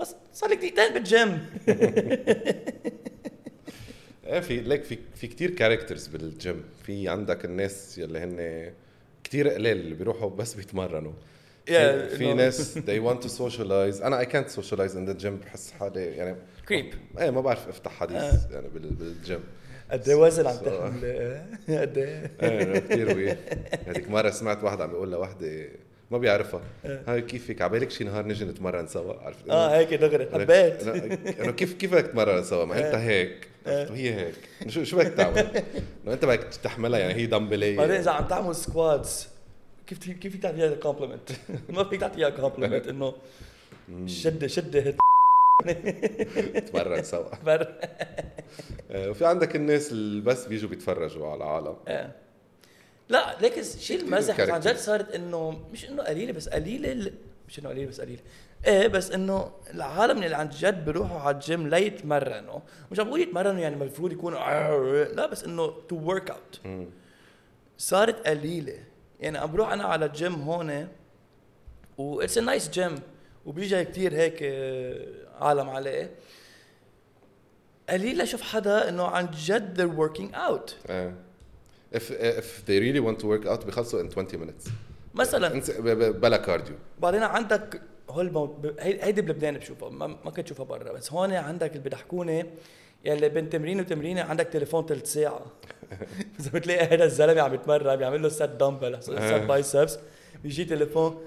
بس 0.00 0.14
صار 0.32 0.50
لك 0.50 0.58
دقيقتين 0.58 0.94
بالجيم. 0.94 1.38
إيه 4.26 4.40
في 4.40 4.60
ليك 4.60 4.84
في 4.84 4.98
في 5.14 5.26
كثير 5.26 5.50
characters 5.50 6.06
بالجيم. 6.06 6.64
في 6.86 7.08
عندك 7.08 7.44
الناس 7.44 7.98
يلي 7.98 8.18
هن 8.18 8.72
كثير 9.24 9.48
قليل 9.48 9.76
اللي 9.76 9.94
بيروحوا 9.94 10.30
بس 10.30 10.54
بيتمرنوا. 10.54 11.12
في, 11.66 12.08
في 12.08 12.34
ناس 12.34 12.78
they 12.88 13.00
want 13.08 13.24
to 13.26 13.28
socialize. 13.28 14.02
أنا 14.04 14.22
I 14.22 14.26
can't 14.26 14.50
socialize 14.60 14.92
in 14.92 15.08
the 15.10 15.22
gym 15.24 15.26
بحس 15.44 15.70
حالي 15.80 16.04
يعني 16.04 16.36
creep 16.68 16.94
إيه 17.18 17.30
ما 17.30 17.40
بعرف 17.40 17.68
أفتح 17.68 17.92
حديث 17.92 18.34
يعني 18.50 18.68
بال- 18.74 18.94
بالجيم 18.94 19.40
قد 19.90 20.08
إيه 20.08 20.14
وزن 20.14 20.46
عم 20.46 20.56
تحمل؟ 20.56 21.40
قد 21.80 21.98
إيه؟ 21.98 22.30
إيه 22.42 22.78
كثير 22.78 23.16
weird 23.16 23.36
هذيك 23.86 24.10
مرة 24.10 24.30
سمعت 24.30 24.64
واحد 24.64 24.80
عم 24.80 24.90
بيقول 24.90 25.10
لوحدة 25.10 25.68
ما 26.10 26.18
بيعرفها. 26.18 26.60
hi 26.84 27.22
كيفك؟ 27.22 27.62
عبالك 27.62 27.90
شي 27.90 28.04
نهار 28.04 28.26
نجي 28.26 28.44
نتمرن 28.44 28.86
سوا؟ 28.86 29.14
عرفت؟ 29.14 29.48
آه 29.50 29.76
هيك 29.78 29.94
دغري. 29.94 30.28
حبيت. 30.32 30.82
انه 31.40 31.52
كيف 31.52 31.72
كيف 31.72 31.92
بدك 31.92 32.06
تتمرن 32.06 32.44
سوا؟ 32.44 32.64
ما 32.64 32.78
أنت 32.86 32.94
هيك؟ 32.94 33.48
وهي 33.66 34.14
هيك. 34.14 34.34
شو 34.68 34.84
شو 34.84 34.96
بدك 34.96 35.12
تعمل؟ 35.14 35.38
إنه 36.04 36.12
أنت 36.14 36.24
بدك 36.24 36.44
تحملها 36.62 36.98
يعني 37.00 37.14
هي 37.14 37.26
دمبليه 37.26 37.76
بعدين 37.76 37.96
إذا 37.96 38.10
عم 38.10 38.24
تعمل 38.26 38.54
squats 38.54 39.28
كيف 39.86 39.98
كيف 40.10 40.32
فيك 40.32 40.42
تعطيها 40.42 40.74
compliment 40.74 41.30
ما 41.68 41.84
فيك 41.84 42.00
تعطيها 42.00 42.30
compliment 42.30 42.86
إنه 42.92 43.14
شده 44.06 44.46
شدة 44.46 44.94
تتمرن 46.54 47.02
سوا. 47.02 47.30
آه، 48.90 49.10
وفي 49.10 49.26
عندك 49.26 49.56
الناس 49.56 49.92
اللي 49.92 50.20
بس 50.22 50.46
بيجوا 50.46 50.70
بيتفرجوا 50.70 51.26
على 51.26 51.36
العالم. 51.36 51.76
إيه. 51.88 52.12
لا 53.08 53.38
ليك 53.40 53.62
شيء 53.62 54.00
المزح 54.00 54.40
عن 54.40 54.60
جد. 54.60 54.76
صارت 54.76 55.14
إنه 55.14 55.60
مش 55.72 55.88
إنه 55.88 56.02
قليلة 56.02 56.32
بس 56.32 56.48
قليلة 56.48 56.92
ال- 56.92 57.12
مش 57.48 57.58
إنه 57.58 57.68
قليلة 57.68 57.88
بس 57.90 58.00
قليلة. 58.00 58.20
إيه 58.66 58.86
بس 58.88 59.10
إنه 59.10 59.50
العالم 59.74 60.22
اللي 60.22 60.36
عن 60.36 60.48
جد 60.48 60.84
بيروحوا 60.84 61.20
على 61.20 61.34
الجيم 61.34 61.68
ليتمرنوا 61.68 62.60
مش 62.92 63.00
عم 63.00 63.06
بقول 63.06 63.20
يتمرنوا 63.20 63.60
يعني 63.60 63.74
المفروض 63.74 64.12
يكونوا 64.12 65.04
لا 65.04 65.26
بس 65.26 65.44
إنه 65.44 65.66
to 65.88 65.96
work 65.96 66.30
out 66.30 66.60
صارت 67.78 68.26
قليلة. 68.26 68.78
يعني 69.20 69.38
عم 69.38 69.52
بروح 69.52 69.72
أنا 69.72 69.84
على 69.84 70.06
الجيم 70.06 70.34
هون 70.34 70.88
و 71.98 72.20
it's 72.20 72.38
nice 72.38 72.70
gym 72.70 72.94
وبيجي 73.46 73.84
كثير 73.84 74.14
هيك 74.14 74.38
آه، 74.42 75.06
عالم 75.40 75.68
عليه. 75.70 76.10
قليل 77.88 78.20
أشوف 78.20 78.42
حدا 78.42 78.88
إنه 78.88 79.04
عن 79.06 79.28
جد 79.30 79.76
they're 79.78 79.98
working 80.00 80.34
out. 80.34 80.90
آه. 80.90 81.12
if 81.94 82.10
if 82.10 82.66
they 82.66 82.78
really 82.80 83.00
want 83.00 83.18
to 83.22 83.26
work 83.26 83.46
out 83.46 83.64
بيخلصوا 83.66 84.02
in 84.02 84.12
20 84.18 84.38
minutes. 84.40 84.70
مثلا. 85.14 85.60
بلا 86.10 86.36
cardio 86.36 86.76
بعدين 86.98 87.22
عندك 87.22 87.82
هول 88.10 88.50
هيدي 88.80 89.22
بلبنان 89.22 89.58
بشوفها 89.58 89.88
ما, 89.88 90.06
ما 90.06 90.30
كنت 90.30 90.46
اشوفها 90.46 90.64
برا 90.64 90.92
بس 90.92 91.12
هون 91.12 91.32
عندك 91.32 91.70
اللي 91.76 91.88
بضحكوني 91.88 92.46
يلي 93.04 93.28
بين 93.28 93.50
تمرين 93.50 93.80
وتمرينه 93.80 94.22
عندك 94.22 94.46
تليفون 94.46 94.86
ثلث 94.86 95.12
ساعة 95.12 95.40
إذا 96.40 96.50
بتلاقي 96.54 96.86
هذا 96.96 97.04
الزلمة 97.04 97.40
عم 97.42 97.54
يتمرن 97.54 97.96
بيعمل 97.96 98.22
له 98.22 98.28
set 98.28 98.50
dumbbell 98.50 99.02
set 99.02 99.18
biceps 99.42 99.98
بيجي 100.42 100.64
تليفون 100.64 101.20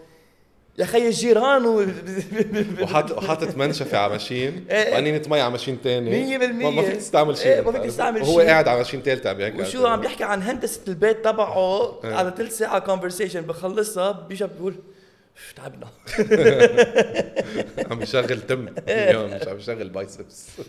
يا 0.77 0.85
خي 0.85 1.07
الجيران 1.07 1.65
و... 1.65 1.85
وحاط 2.83 3.11
وحاطط 3.11 3.57
منشفة 3.57 3.97
على 3.97 4.11
machine 4.11 4.65
إيه. 4.71 4.91
وقنينه 4.93 5.21
مي 5.29 5.41
على 5.41 5.51
machine 5.51 5.77
ثاني 5.83 6.09
مية 6.09 6.37
بالمية. 6.37 6.69
ما 6.69 6.81
فيك 6.81 6.95
تستعمل 6.95 7.37
شيء 7.37 7.47
إيه، 7.51 7.61
ما 7.61 7.71
فيك 7.71 7.81
تستعمل 7.81 8.25
شيء. 8.25 8.41
قاعد 8.41 8.67
على 8.67 8.77
machine 8.77 9.01
ثالثه 9.01 9.29
عم 9.29 9.39
يحكي 9.41 9.61
وشو 9.61 9.87
عم 9.87 10.01
بيحكي 10.01 10.23
عن 10.23 10.41
هندسة 10.43 10.81
البيت 10.87 11.25
تبعه 11.25 11.99
إيه. 12.03 12.13
على 12.15 12.33
ثلث 12.37 12.57
ساعة 12.57 12.79
conversation 12.79 13.41
بخلصها 13.41 14.11
بيجي 14.11 14.47
بيقول 14.47 14.73
"أوف، 14.73 14.83
تعبنا 15.55 15.87
عم 17.91 18.01
يشغل 18.01 18.41
تم. 18.41 18.67
اليوم 18.87 19.29
مش 19.35 19.47
عم 19.47 19.57
يشغل 19.57 19.89
biceps. 19.89 20.47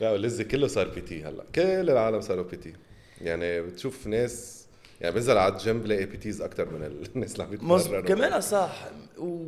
لا 0.00 0.10
واللذيذ 0.10 0.44
كله 0.44 0.66
صار 0.66 0.88
PT 0.88 1.22
هلا. 1.24 1.44
كل 1.54 1.90
العالم 1.90 2.20
صاروا 2.20 2.44
PT 2.44 2.72
يعني 3.20 3.60
بتشوف 3.62 4.06
ناس 4.06 4.64
يعني 5.00 5.14
بنزل 5.14 5.36
على 5.38 5.52
الجيم 5.52 5.80
بلاقي 5.82 6.06
PTs 6.06 6.40
أكثر 6.42 6.68
من 6.70 6.84
الناس 7.16 7.32
اللي 7.32 7.42
عم. 7.44 7.54
يتمرنوا. 7.54 8.00
كمان 8.00 8.40
صح. 8.40 8.88
و 9.18 9.46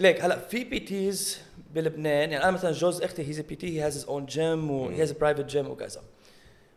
ليك 0.00 0.20
هلا 0.24 0.38
في 0.38 0.64
PTs 0.64 1.38
بلبنان. 1.74 2.32
يعني 2.32 2.42
أنا 2.42 2.50
مثلا 2.50 2.72
جوز 2.72 3.02
أختي 3.02 3.28
he's 3.28 3.40
PT 3.40 3.54
he 3.56 3.66
has 3.78 3.86
own 3.86 4.04
gym 4.04 4.26
و 4.26 4.70
he 4.70 5.02
has 5.02 5.12
private 5.12 5.44
gym 5.44 5.66
وكذا. 5.70 6.00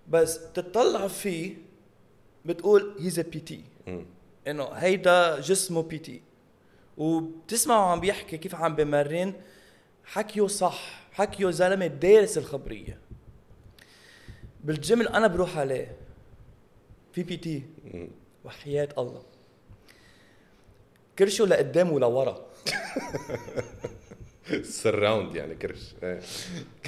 بس 0.09 0.39
تطلع 0.53 1.07
فيه 1.07 1.53
بتقول 2.49 2.95
he's 2.99 3.19
PT. 3.19 3.61
إنه 4.47 4.63
هيدا 4.63 5.39
جسمه 5.39 5.81
PT 5.81 6.21
وبتسمعه 6.97 7.91
عم 7.91 7.99
بيحكي 7.99 8.37
كيف 8.37 8.55
عم 8.55 8.75
بمرن. 8.75 9.33
حكيه 10.05 10.47
صح. 10.47 10.99
حكيه 11.11 11.49
زلمة 11.49 11.87
دارس 11.87 12.37
الخبرية. 12.37 12.97
بالجيم 14.63 15.01
اللي 15.01 15.13
أنا 15.13 15.27
بروح 15.27 15.57
عليه 15.57 15.95
في 17.13 17.23
PT. 17.23 17.63
وحياة 18.45 18.89
الله. 18.97 19.21
كرشه 21.19 21.45
لقدام 21.45 21.91
ولورا 21.91 22.45
surround 24.61 25.35
يعني 25.39 25.55
كرش. 25.55 25.93
إيه. 26.03 26.19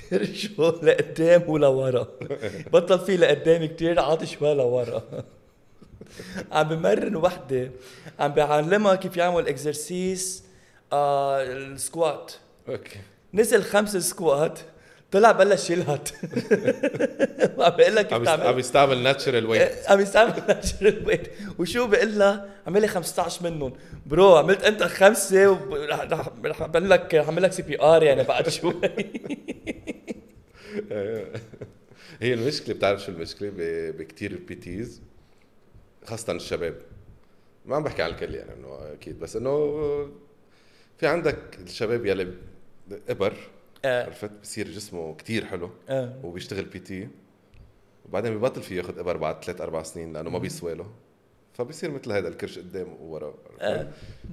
كرشه 0.09 0.79
لقدام 0.83 1.49
ولورا 1.49 2.07
بطل 2.73 2.99
فيه 2.99 3.15
لقدام 3.17 3.65
كتير 3.65 3.99
عاطي 3.99 4.25
شوي 4.25 4.53
لورا 4.53 5.03
عم 6.51 6.67
بمرن 6.69 7.15
وحدة 7.15 7.71
عم 8.19 8.31
بيعلمها 8.33 8.95
كيف 8.95 9.17
يعمل 9.17 9.47
exercise 9.47 10.43
آه 10.93 11.43
ال 11.43 11.56
squat. 11.56 12.31
okay. 12.69 12.99
نزل 13.33 13.63
خمس 13.63 13.97
squat 13.97 14.59
طلع 15.11 15.31
بلش 15.31 15.69
يلهت. 15.69 16.09
وعم 17.57 17.71
بقول 17.77 17.95
لك 17.95 18.13
عم 18.13 18.19
عم 18.19 18.25
تعمل. 18.25 18.59
يستعمل 18.59 19.03
natural 19.03 19.45
weight 19.45 19.71
عم 19.87 19.99
يستعمل 20.01 20.33
natural 20.47 21.03
weight 21.07 21.27
وشو 21.59 21.87
بقول 21.87 22.19
لها؟ 22.19 22.49
عمل 22.67 22.81
لي 22.81 22.87
15 22.87 23.43
منهم. 23.43 23.73
bro 24.05 24.35
عملت 24.35 24.63
انت 24.63 24.83
خمسة 24.83 25.51
ورح 25.51 25.99
رح 26.01 26.29
رح 26.45 26.61
اعمل 26.61 26.89
لك 26.89 27.15
اعمل 27.15 27.43
لك 27.43 27.51
CPR 27.51 28.03
يعني 28.03 28.23
بعد 28.23 28.49
شوي. 28.49 28.73
هي 32.21 32.33
المشكلة 32.33 32.75
بتعرف 32.75 33.01
شو 33.03 33.11
المشكلة؟ 33.11 33.49
ب- 33.49 33.97
بكتير 33.97 34.39
PTs 34.47 35.01
خاصة 36.05 36.33
الشباب. 36.33 36.75
ما 37.65 37.75
عم 37.75 37.83
بحكي 37.83 38.03
على 38.03 38.13
الكل 38.13 38.35
يعني 38.35 38.53
إنه 38.53 38.93
أكيد 38.93 39.19
بس 39.19 39.35
إنه 39.35 39.51
في 40.97 41.07
عندك 41.07 41.59
الشباب 41.59 42.05
يلي 42.05 42.33
ابر 43.09 43.33
آه، 43.85 44.05
عرفت؟ 44.05 44.31
بصير 44.41 44.67
جسمه 44.67 45.15
كتير 45.15 45.45
حلو 45.45 45.69
آه. 45.89 46.19
وبيشتغل 46.23 46.65
PT 46.65 47.07
وبعدين 48.05 48.37
ببطل 48.37 48.61
فيه 48.61 48.77
ياخذ 48.77 48.99
ابر 48.99 49.17
بعد 49.17 49.43
ثلاث 49.43 49.61
أربع 49.61 49.83
سنين 49.83 50.13
لأنه 50.13 50.29
ما 50.29 50.39
بيسوى 50.39 50.73
له 50.73 50.91
فبصير 51.53 51.91
مثل 51.91 52.11
هذا 52.11 52.27
الكرش 52.27 52.59
قدام 52.59 52.87
وورا 53.01 53.33
آه. 53.59 53.87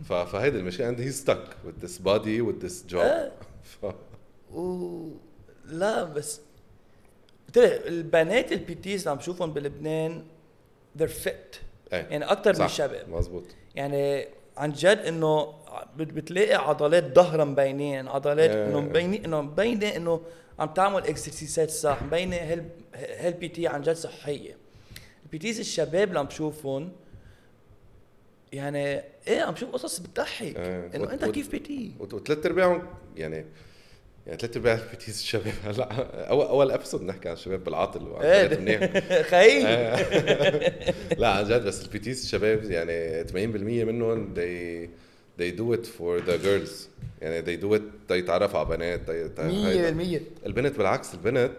فهيدي 0.09 0.59
المشكلة. 0.59 0.87
عندي 0.87 1.05
هي 1.05 1.11
stuck 1.11 1.45
with 1.67 1.85
this 1.85 1.99
body 1.99 2.41
with 2.41 2.67
this 2.67 2.93
job. 2.93 2.97
آه. 2.97 3.33
ف... 3.83 3.87
و 4.55 5.09
لا 5.65 6.05
بس 6.05 6.41
لك 7.49 7.87
البنات 7.87 8.53
ال 8.53 8.75
PTs 8.75 9.01
اللي 9.01 9.11
عم 9.11 9.17
بشوفهم 9.17 9.53
بلبنان 9.53 10.25
they're 10.99 11.25
fit. 11.27 11.57
إيه. 11.93 12.07
يعني 12.11 12.25
أكثر 12.25 12.59
من. 12.59 12.65
الشباب. 12.65 13.09
مزبوط 13.09 13.45
يعني 13.75 14.27
عن 14.57 14.73
جد 14.73 14.99
إنه 14.99 15.55
بت- 15.97 16.13
بتلاقي 16.13 16.55
عضلات 16.55 17.15
ظهرها 17.15 17.45
مبينين 17.45 18.09
عضلات 18.09 18.51
إيه. 18.51 18.67
انه 18.67 18.81
مبينين 18.81 19.25
انه 19.25 19.41
مبينه 19.43 19.97
إنه 19.97 20.21
عم 20.59 20.69
تعمل 20.69 21.07
exercise 21.07 21.64
ات 21.64 21.71
صح 21.71 22.03
مبينه 22.03 22.37
هال 22.37 22.69
هال 22.95 23.49
PT 23.49 23.67
عن 23.67 23.83
جد 23.83 23.93
صحية. 23.97 24.57
ال 25.25 25.39
PTs 25.39 25.59
الشباب 25.61 26.09
اللي 26.09 26.19
عم 26.19 26.27
بشوفهم 26.27 26.93
يعني 28.53 29.03
إيه 29.29 29.41
عم 29.43 29.55
بشوف 29.55 29.71
قصص 29.71 29.99
بتضحك. 29.99 30.57
إيه. 30.57 30.91
إنه 30.95 31.13
أنت 31.13 31.25
كيف 31.25 31.51
PT 31.51 31.93
وثلاث 32.01 32.47
أرباعهم 32.47 32.83
يعني 33.17 33.45
يعني 34.29 34.41
ثلاث 34.41 34.57
أرباع 34.57 34.75
ال 34.75 34.86
PTs 34.86 35.19
الشباب. 35.19 35.53
هلا 35.67 35.89
اول 36.31 36.47
أول 36.47 36.71
episode 36.71 37.03
نحكي 37.03 37.29
عن 37.29 37.35
الشباب 37.35 37.65
بالعاطل. 37.65 38.23
إيه 38.23 39.01
خيي 39.31 39.63
لا 41.21 41.29
عن 41.29 41.45
جد 41.45 41.65
بس 41.65 41.85
ال 41.85 41.94
PTs 41.94 42.23
الشباب 42.23 42.65
يعني 42.71 43.25
80% 43.25 43.87
منهم 43.87 44.35
they 44.35 44.89
they 45.43 45.53
do 45.59 45.77
it 45.79 45.87
for 45.87 46.21
the 46.31 46.45
girls. 46.45 46.71
يعني 47.23 47.43
they 47.43 47.63
do 47.63 47.79
it 47.79 47.83
تيتعرفوا 48.09 48.59
على 48.61 48.69
بنات 48.77 49.01
تي- 49.11 49.29
تي- 49.29 49.67
هيدا. 49.67 50.19
100% 50.19 50.47
البنت 50.47 50.79
بالعكس 50.79 51.15
البنت 51.15 51.53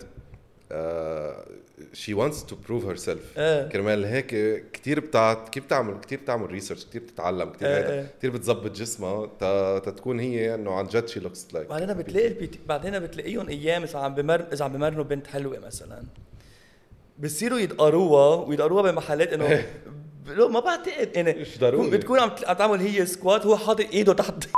آه 0.71 1.45
she 1.93 2.13
wants 2.13 2.35
to 2.51 2.53
prove 2.67 2.83
herself 2.93 3.37
إيه 3.37 3.67
كرمال 3.69 4.05
هيك 4.05 4.27
كثير 4.73 4.99
بتاع 4.99 5.33
كيف 5.33 5.65
بتعمل 5.65 5.99
كثير 6.01 6.19
بتعمل 6.19 6.51
research 6.51 6.85
كثير 6.85 7.01
بتتعلم 7.01 7.49
كثير 7.49 7.67
إيه 7.67 7.77
هيدا 7.77 7.93
إيه. 7.93 8.07
كثير 8.19 8.31
بتظبط 8.31 8.71
جسمها 8.71 9.25
تا- 9.39 9.79
تتكون 9.79 10.19
هي 10.19 10.55
إنه 10.55 10.71
عن 10.73 10.87
جد 10.87 11.07
شي 11.07 11.19
looks 11.19 11.47
like 11.53 11.67
بعدين 11.69 11.93
بتلاقي 11.93 12.27
ال 12.27 12.47
PT 12.47 12.59
بعدين 12.67 12.99
بتلاقيهم 12.99 13.49
أيام 13.49 13.83
إذا 13.83 13.99
عم 13.99 14.15
بمر 14.15 14.45
إذا 14.53 14.65
عم 14.65 14.73
بمرنوا 14.73 15.03
بنت 15.03 15.27
حلوة 15.27 15.59
مثلا 15.59 16.03
بصيروا 17.19 17.59
يدقروها 17.59 18.35
ويدقروها 18.45 18.91
بمحلات 18.91 19.33
إنه 19.33 19.65
ما 20.53 20.59
بعتقد 20.59 21.15
يعني 21.15 21.33
مش 21.41 21.59
ضروري. 21.59 21.89
بتكون 21.89 22.19
عم 22.19 22.29
تعمل 22.29 22.79
هي 22.79 23.05
squat 23.05 23.45
هو 23.45 23.57
حاطط 23.57 23.85
إيده 23.93 24.13
تحت 24.13 24.33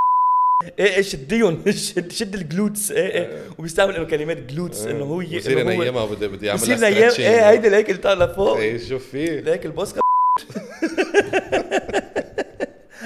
إيه 0.79 0.95
إيه 0.95 1.01
شديهم 1.01 1.71
شد 1.71 2.11
شد 2.11 2.35
الجلوتس. 2.35 2.91
إيه 2.91 3.07
إيه. 3.13 3.43
وبيستعمل 3.57 3.95
انه 3.95 4.05
كلمات 4.05 4.37
جلوتس 4.37 4.81
إنه 4.85 5.03
هو 5.05 5.17
بصير 5.17 5.57
ينيمها 5.57 6.05
بده 6.05 6.27
بده 6.27 6.47
يعمل 6.47 6.59
بصير 6.59 6.77
نيام 6.77 7.11
إيه 7.19 7.49
هيدي 7.49 7.69
لهيك 7.69 7.89
اللي 7.89 8.01
طالع 8.01 8.25
لفوق 8.25 8.57
إيه 8.57 8.77
شوف 8.77 9.07
فيه. 9.07 9.39
لهيك 9.39 9.65
البوسكا 9.65 10.01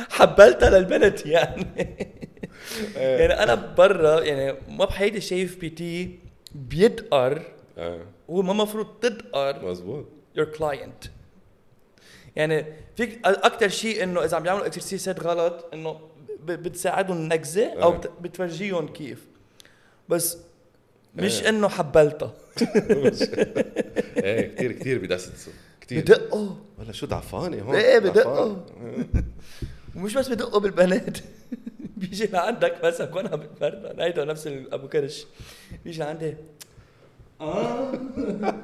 حبلتها 0.10 0.70
للبنت 0.70 1.26
يعني. 1.26 1.66
يعني 2.96 3.44
أنا 3.44 3.56
برا 3.56 4.22
يعني 4.22 4.58
ما 4.70 4.86
بحياتي 4.86 5.22
شايف 5.22 5.58
بي 5.60 5.70
تي 5.70 6.20
بيدقر 6.56 7.42
هو 8.30 8.42
ما 8.42 8.54
مفروض 8.54 8.88
تدقر 9.02 9.66
مزبوط 9.66 10.06
your 10.40 10.58
client. 10.60 11.08
يعني 12.36 12.66
فيك 12.96 13.20
أكثر 13.26 13.70
شيء 13.70 14.04
إنه 14.04 14.24
إذا 14.24 14.38
عم 14.38 14.44
بيعملوا 14.44 14.66
اكسرسيسات 14.66 15.20
غلط 15.20 15.66
إنه 15.74 16.00
بتساعدهم 16.46 17.28
نكزه 17.34 17.74
أو. 17.84 17.92
بت- 17.92 18.12
بتفرجيهم 18.22 18.88
كيف. 18.88 19.26
بس 20.10 20.38
مش 21.16 21.44
آه. 21.44 21.50
إنه 21.50 21.68
حبلتها 21.68 22.34
إيه 24.18 24.56
كثير 24.56 24.72
كثير 24.72 24.98
بدسسوا 25.00 25.54
كثير 25.82 26.02
بدقوا 26.02 26.50
ولا 26.80 26.92
شو 26.92 27.06
ضعفانة 27.06 27.62
هون؟ 27.62 27.76
إيه، 27.76 28.00
بدقوا. 28.00 28.56
ومش 29.96 30.14
بس 30.18 30.28
بدقوا 30.30 30.60
بالبنات. 30.60 31.18
بيجي 31.98 32.26
لعندك 32.28 32.86
مثلا 32.86 33.30
عم 33.32 33.40
بتمرن 33.40 34.00
هيدا 34.02 34.26
نفس 34.26 34.48
ابو 34.48 34.88
كرش. 34.88 35.26
بيجي 35.86 36.00
لعندي 36.00 36.36
آه. 37.42 37.92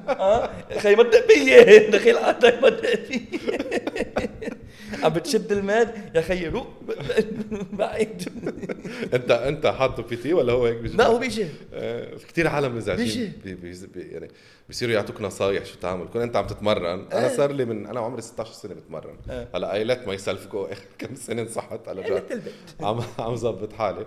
آه. 0.10 0.50
خي 0.80 0.96
ما 0.96 1.04
تدق 1.04 1.28
فيي 1.28 1.80
دخيل 1.94 2.18
عندك 2.18 2.60
ما 2.64 2.70
تدق 2.70 2.96
فيي 2.96 3.22
عم 5.04 5.14
بتشد 5.14 5.52
الماد 5.52 6.16
يا 6.16 6.22
خيي 6.22 6.48
روق 6.48 6.68
بعيد. 7.74 8.24
أنت 9.14 9.32
أنت 9.32 9.68
حاطه 9.68 10.04
بي 10.04 10.16
تي 10.16 10.34
ولا 10.34 10.54
هو 10.54 10.66
هيك 10.66 10.78
بيجي؟ 10.78 10.98
لا 10.98 11.08
هو 11.08 11.18
بيجي. 11.18 11.46
آه، 11.74 12.16
في 12.16 12.28
كثير 12.28 12.48
عالم 12.48 12.68
بيجي. 12.68 12.78
مزعجين 12.78 13.34
بي 13.44 13.54
بي 13.54 13.72
بي 13.94 14.02
يعني 14.02 14.28
بيصيروا 14.68 14.94
يعطوك 14.94 15.22
نصايح 15.22 15.66
شو 15.66 15.76
تعمل. 15.82 16.08
كون 16.08 16.22
أنت 16.22 16.36
عم 16.36 16.48
تتمرن. 16.48 16.86
أنا 17.12 17.30
إيه. 17.30 17.38
صار 17.38 17.52
لي 17.52 17.66
من 17.66 17.86
أنا 17.86 18.00
عمري 18.00 18.22
16 18.22 18.54
سنة 18.54 18.74
بتمرن. 18.74 19.16
إيه. 19.30 19.48
هلأ 19.56 19.74
اي 19.74 19.84
ليت 19.84 20.08
ماي 20.08 20.18
سيلف 20.18 20.48
جو 20.48 20.68
كم 21.00 21.16
سنة 21.16 21.42
انصحت 21.42 21.90
هلا 21.90 22.08
البيت 22.08 22.42
عم 22.82 23.00
عم 23.20 23.36
ظبط 23.36 23.74
حالي. 23.74 24.06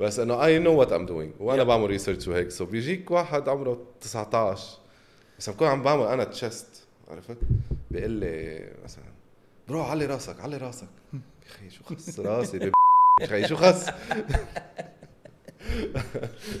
بس 0.00 0.18
انه 0.18 0.44
اي 0.44 0.58
نو 0.58 0.74
وات 0.78 0.92
ام 0.92 1.06
دوينج 1.06 1.32
وأنا 1.40 1.62
Yeah. 1.62 1.66
بعمل 1.66 1.86
ريسيرش 1.86 2.28
وهيك. 2.28 2.50
سو 2.50 2.64
بيجيك 2.66 3.10
واحد 3.10 3.48
عمره 3.48 3.86
19 4.00 4.78
بس 5.38 5.50
بكون 5.50 5.68
عم 5.68 5.82
بعمل 5.82 6.06
أنا 6.06 6.24
chest 6.24 6.66
عرفت؟ 7.08 7.36
بيقول 7.90 8.10
لي 8.10 8.64
مثلا 8.84 9.04
bro 9.68 9.82
علي 9.82 10.06
راسك 10.06 10.40
علي 10.40 10.56
راسك. 10.56 10.88
يا 11.14 11.20
أخي 11.50 11.70
شو 11.70 11.84
خص 11.84 12.20
راسي؟ 12.20 12.56
يا 12.56 12.72
أخي 13.22 13.48
شو 13.48 13.56
خص؟ 13.56 13.86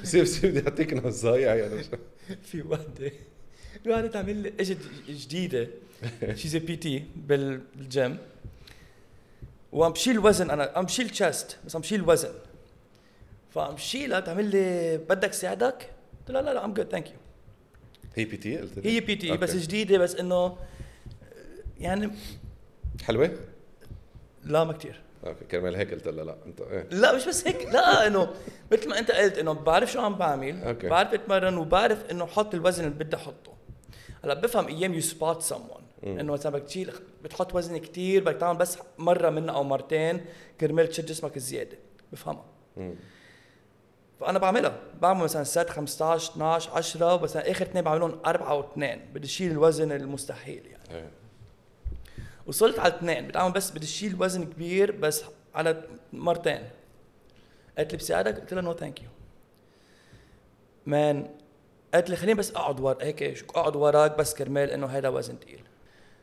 بصير 0.02 0.22
بصير 0.22 0.50
بدي 0.50 0.68
أعطيك 0.68 0.92
نصايح 0.94 1.52
يعني. 1.52 1.82
في 2.48 2.62
وحدة. 2.62 3.12
في 3.84 3.90
وحده 3.90 4.06
تعمل 4.06 4.36
لي 4.36 4.52
اجت 4.60 4.78
جديدة 5.08 5.68
she's 6.34 6.56
PT 6.56 6.76
بال 6.76 7.04
gym. 7.16 8.18
وعم 9.72 9.92
بشيل 9.92 10.18
وزن 10.18 10.50
أنا 10.50 10.72
عم 10.76 10.84
بشيل 10.84 11.10
chest 11.10 11.56
بس 11.66 11.76
عم 11.76 11.82
بشيل 11.82 12.08
وزن. 12.08 12.32
فعم 13.56 13.76
شيلها 13.76 14.20
تعمل 14.20 14.44
لي 14.44 14.98
بدك 14.98 15.32
ساعدك؟ 15.32 15.90
قلت 16.20 16.30
لها 16.30 16.42
لا 16.42 16.54
لا 16.54 16.64
I'm 16.64 16.74
good 16.74 16.88
thank 16.90 17.10
you 17.10 17.16
هي 18.14 18.24
PT 18.24 18.58
قلت 18.58 18.78
لي؟ 18.78 18.90
هي 18.90 19.00
PT. 19.00 19.36
بس 19.36 19.56
جديدة 19.56 19.98
بس 19.98 20.14
إنه 20.14 20.56
يعني 21.78 22.10
حلوة؟ 23.04 23.30
لا 24.44 24.64
ما 24.64 24.72
كتير 24.72 25.00
okay 25.26 25.44
كرمال 25.44 25.76
هيك 25.76 25.94
قلت 25.94 26.08
لها 26.08 26.24
لا 26.24 26.36
أنت 26.46 26.60
إيه 26.60 26.88
لا 26.90 27.16
مش 27.16 27.28
بس 27.28 27.46
هيك 27.46 27.66
لا 27.66 28.06
إنه 28.06 28.32
مثل 28.72 28.88
ما 28.88 28.98
أنت 28.98 29.10
قلت 29.10 29.38
إنه 29.38 29.52
بعرف 29.52 29.92
شو 29.92 30.00
عم 30.00 30.14
بعمل 30.14 30.62
okay. 30.62 30.88
بعرف 30.88 31.14
أتمرن 31.14 31.56
وبعرف 31.56 32.10
إنه 32.10 32.26
حط 32.26 32.54
الوزن 32.54 32.84
اللي 32.84 33.04
بدي 33.04 33.16
احطه 33.16 33.52
هلأ 34.24 34.34
بفهم 34.34 34.68
أيام 34.68 34.94
you 34.94 35.00
spot 35.00 35.42
someone 35.42 35.82
إنه 36.04 36.32
مثلا 36.32 36.52
بدك 36.52 36.64
تشيل 36.64 36.92
بتحط 37.24 37.54
وزن 37.54 37.76
كتير 37.76 38.24
بدك 38.24 38.36
تعمل 38.36 38.58
بس 38.58 38.78
مرة 38.98 39.30
منه 39.30 39.52
أو 39.52 39.64
مرتين 39.64 40.24
كرمال 40.60 40.88
تشد 40.88 41.06
جسمك 41.06 41.38
زيادة 41.38 41.78
بفهمها. 42.12 42.44
فأنا 44.20 44.38
بعملها. 44.38 44.78
بعمل 45.00 45.24
مثلا 45.24 45.44
set 45.44 45.70
15 45.70 46.32
12 46.32 46.70
10 46.70 47.16
بس 47.16 47.36
آخر 47.36 47.64
اثنين 47.64 47.84
بعملهم 47.84 48.20
أربعة 48.26 48.54
واثنين 48.54 49.00
بدي 49.14 49.26
اشيل 49.26 49.50
الوزن 49.50 49.92
المستحيل 49.92 50.66
يعني. 50.66 50.84
إيه. 50.90 51.10
وصلت 52.46 52.78
على 52.78 52.94
اثنين 52.94 53.28
بدي 53.28 53.38
اعمل 53.38 53.52
بس 53.52 53.70
بدي 53.70 53.84
اشيل 53.84 54.22
وزن 54.22 54.44
كبير 54.44 54.92
بس 54.92 55.24
على 55.54 55.82
مرتين. 56.12 56.62
قالت 57.78 57.92
لي 57.92 57.98
بساعدك؟ 57.98 58.40
قلت 58.40 58.54
لها 58.54 58.62
no 58.62 58.72
thank 58.72 59.02
you 59.02 59.08
man 60.86 61.30
قالت 61.94 62.10
لي 62.10 62.16
خليني 62.16 62.38
بس 62.38 62.50
أقعد 62.50 62.80
ورا. 62.80 63.04
هيك 63.04 63.22
أقعد 63.48 63.76
وراك 63.76 64.18
بس 64.18 64.34
كرمال 64.34 64.70
إنه 64.70 64.86
هذا 64.86 65.08
وزن 65.08 65.36
ثقيل 65.36 65.64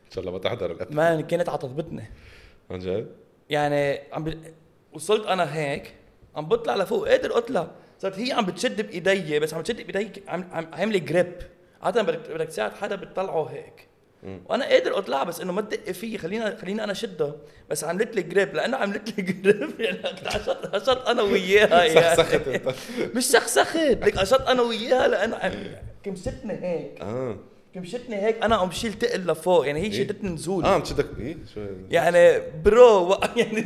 إن 0.06 0.12
شاء 0.12 0.20
الله 0.20 0.32
ما 0.32 0.40
تحضر. 0.40 0.72
الاب 0.72 0.94
مان 0.94 1.22
كانت 1.22 1.50
عتضبطني 1.50 2.04
عن 2.72 2.80
جد؟ 2.80 3.16
يعني 3.50 4.00
عم 4.14 4.24
ب... 4.24 4.54
وصلت 4.94 5.28
أنا 5.28 5.56
هيك 5.56 5.96
عم 6.36 6.48
بطلع 6.48 6.76
لفوق. 6.76 7.10
قادر 7.10 7.38
اطلع 7.38 7.72
صارت 8.04 8.20
هي 8.20 8.32
عم 8.32 8.46
بتشد 8.46 8.82
بإيدي 8.82 9.40
بس 9.40 9.54
عم 9.54 9.62
تشد 9.62 9.88
بإيدي 9.92 10.24
عم 10.28 10.48
عم 10.52 10.68
عامله 10.74 11.00
جريب 11.00 11.34
عادة 11.82 12.02
بدك 12.02 12.32
بدك 12.32 12.48
تساعد 12.48 12.74
حدا 12.74 12.96
بتطلعه 12.96 13.44
هيك. 13.46 13.88
مم. 14.24 14.42
وأنا 14.50 14.66
قادر 14.66 14.98
أطلع 14.98 15.24
بس 15.24 15.42
إنه 15.42 15.54
ما 15.54 15.62
تدق 15.62 15.92
فيي 15.92 16.18
خلينا 16.18 16.56
خليني 16.56 16.84
أنا 16.84 16.94
شدها 16.94 17.36
بس 17.70 17.84
عملت 17.84 18.16
لي 18.16 18.22
جريب 18.22 18.56
لأنه 18.56 18.78
عملت 18.78 19.18
لي 19.18 19.24
جريب 19.32 19.80
يعني 19.80 20.00
عشت 20.74 20.90
أنا 21.08 21.22
وياها 21.22 21.84
يعني. 21.84 22.16
سخسخت 22.16 22.48
أنت. 22.48 22.76
مش 23.16 23.26
سخسخت. 23.26 23.78
لك 23.78 24.18
عشت 24.18 24.42
أنا 24.42 24.62
وياها 24.62 25.08
لأنه 25.08 25.38
كمشتني 26.04 26.54
هيك. 26.54 27.02
آه. 27.02 27.38
كمشتني 27.74 28.16
هيك 28.16 28.44
أنا 28.44 28.56
عم 28.56 28.70
بشيل 28.70 28.94
تقل 28.94 29.28
لفوق 29.28 29.68
يعني 29.68 29.80
هي 29.80 29.86
إيه؟ 29.86 29.92
شدتني 29.92 30.30
نزول. 30.30 30.66
آه 30.66 30.74
عم 30.74 30.82
تشدك 30.82 31.20
إيه؟ 31.20 31.38
شو؟ 31.54 31.62
يعني 31.90 32.42
bro 32.66 33.14
يعني 33.38 33.66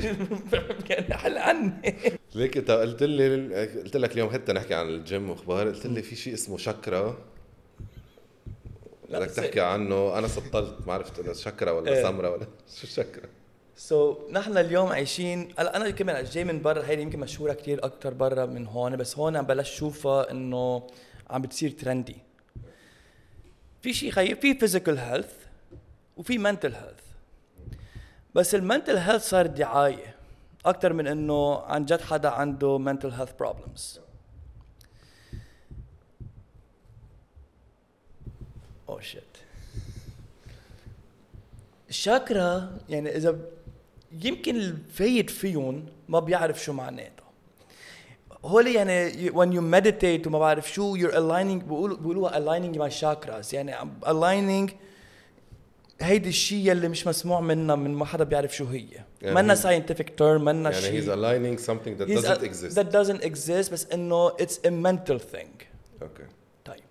يعني 0.89 1.13
حل 1.13 1.38
عني 1.38 1.96
ليك 2.36 2.58
أنت 2.58 2.72
قلت 2.72 3.04
لي 3.04 3.65
قلت 3.65 3.98
لك 3.98 4.12
اليوم 4.12 4.30
حتى 4.30 4.54
نحكي 4.54 4.74
عن 4.74 4.89
الجيم 4.89 5.30
وأخبار 5.30 5.67
قلت 5.67 5.86
لي 5.86 6.02
في 6.02 6.15
شيء 6.15 6.34
اسمه 6.34 6.58
شكرا 6.58 7.17
بدك 9.10 9.32
تحكي 9.32 9.60
عنه. 9.60 10.17
أنا 10.17 10.28
سطلت 10.28 10.88
ما 10.88 10.93
عرفت 10.93 11.20
إذا 11.20 11.34
شكرا 11.34 11.72
ولا 11.72 11.91
إيه. 11.91 12.04
سمرة 12.04 12.30
ولا 12.30 12.48
شو 12.82 12.88
chakra 12.88 13.30
so 13.76 14.13
so, 14.13 14.32
نحن 14.32 14.58
اليوم 14.58 14.88
عايشين 14.88 15.50
هلا 15.60 15.78
أنا 15.78 15.89
كمان 15.89 16.24
جاي 16.24 16.43
من 16.43 16.62
برا 16.62 16.84
هيدي 16.86 17.02
يمكن 17.02 17.20
مشهورة 17.20 17.54
كتير 17.54 17.86
أكثر 17.86 18.13
برا 18.13 18.46
من 18.46 18.67
هون 18.67 18.96
بس 18.96 19.17
هون 19.17 19.36
عم 19.36 19.46
بلش 19.46 19.76
شوفها 19.78 20.32
إنه 20.32 20.88
عم 21.30 21.41
بتصير 21.41 21.70
trendy 21.70 22.27
في 23.82 23.94
شيء 23.94 24.12
خيي 24.12 24.36
في 24.36 24.54
physical 24.54 24.98
health 24.98 25.34
وفي 26.18 26.38
mental 26.38 26.74
health 26.76 27.04
بس 28.36 28.56
ال 28.56 28.62
mental 28.62 28.98
health 28.98 29.30
صار 29.30 29.48
دعاية 29.48 30.16
أكثر 30.66 30.94
من 30.94 31.08
إنه 31.08 31.60
عن 31.60 31.86
جد 31.86 32.02
حدا 32.02 32.30
عنده 32.30 32.78
mental 32.78 33.10
health 33.12 33.32
problems 33.39 34.00
oh 38.89 39.02
shit 39.02 39.24
ال 41.89 42.02
chakra 42.02 42.78
يعني 42.90 43.16
إذا 43.18 43.40
يمكن 44.12 44.56
الفايت 44.56 45.30
فيهم 45.30 45.86
ما 46.10 46.20
بيعرف 46.20 46.63
شو 46.63 46.74
معناتها 46.74 47.27
هول 48.45 48.67
يعني 48.67 49.12
when 49.32 49.52
you 49.54 49.62
meditate 49.62 50.28
وما 50.28 50.39
بعرف 50.39 50.73
شو 50.73 50.97
you're 50.97 51.12
aligning 51.13 51.63
بيقولوا 51.63 51.97
بيقولوها 51.97 52.32
aligning 52.39 52.76
my 52.78 52.93
chakras. 53.02 53.54
يعني 53.54 53.76
aligning 54.06 54.71
هيدي 56.02 56.30
الشيء 56.30 56.71
يلي 56.71 56.89
مش 56.89 57.08
مسموع 57.08 57.39
منا 57.41 57.76
من 57.76 57.93
ما 57.95 58.06
حدا 58.06 58.23
بيعرف 58.23 58.56
شو 58.56 58.65
هي. 58.65 58.88
يعني 59.21 59.36
منا 59.36 59.56
scientific 59.56 60.06
term 60.19 60.21
منا 60.41 60.69
يعني 60.71 60.82
شيء 60.82 61.02
he's 61.02 61.06
aligning 61.06 61.63
something 61.65 62.00
that 62.02 62.08
He's 62.08 62.23
doesn't 62.23 62.41
a- 62.41 62.45
exist. 62.45 62.76
that 62.80 62.91
doesn't 62.91 63.23
exist 63.23 63.71
بس 63.71 63.86
إنه 63.93 64.30
it's 64.30 64.58
a 64.65 64.69
mental 64.69 65.19
thing. 65.36 65.63
أوكي 66.02 66.23
طيب. 66.65 66.84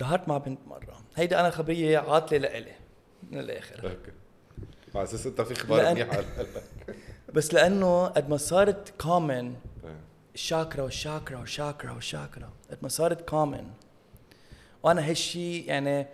ظهرت 0.00 0.28
مع 0.28 0.38
بنت 0.38 0.58
مرة. 0.66 1.00
هيدي 1.16 1.36
أنا 1.36 1.50
خبرية 1.50 1.98
عاطلة 1.98 2.38
لإلي 2.38 2.72
من 3.30 3.38
الآخر. 3.38 3.84
أوكي 3.84 4.12
على 4.94 5.04
أساس 5.04 5.26
انت 5.26 5.40
في 5.40 5.52
أخبار 5.52 5.90
منيحه 5.94 6.16
على 6.16 6.24
بس 7.34 7.54
لأنه 7.54 8.06
قد 8.06 8.28
ما 8.28 8.36
صارت 8.36 8.92
common 9.00 9.54
إيه. 9.84 9.96
الشاكرا 10.34 10.82
والشاكرا 10.82 11.38
والشاكرا 11.38 11.92
والشاكرا 11.92 12.50
قد 12.70 12.78
ما 12.82 12.88
صارت 12.88 13.28
common 13.28 13.66
وأنا 14.82 15.10
هالشي 15.10 15.60
يعني 15.60 16.06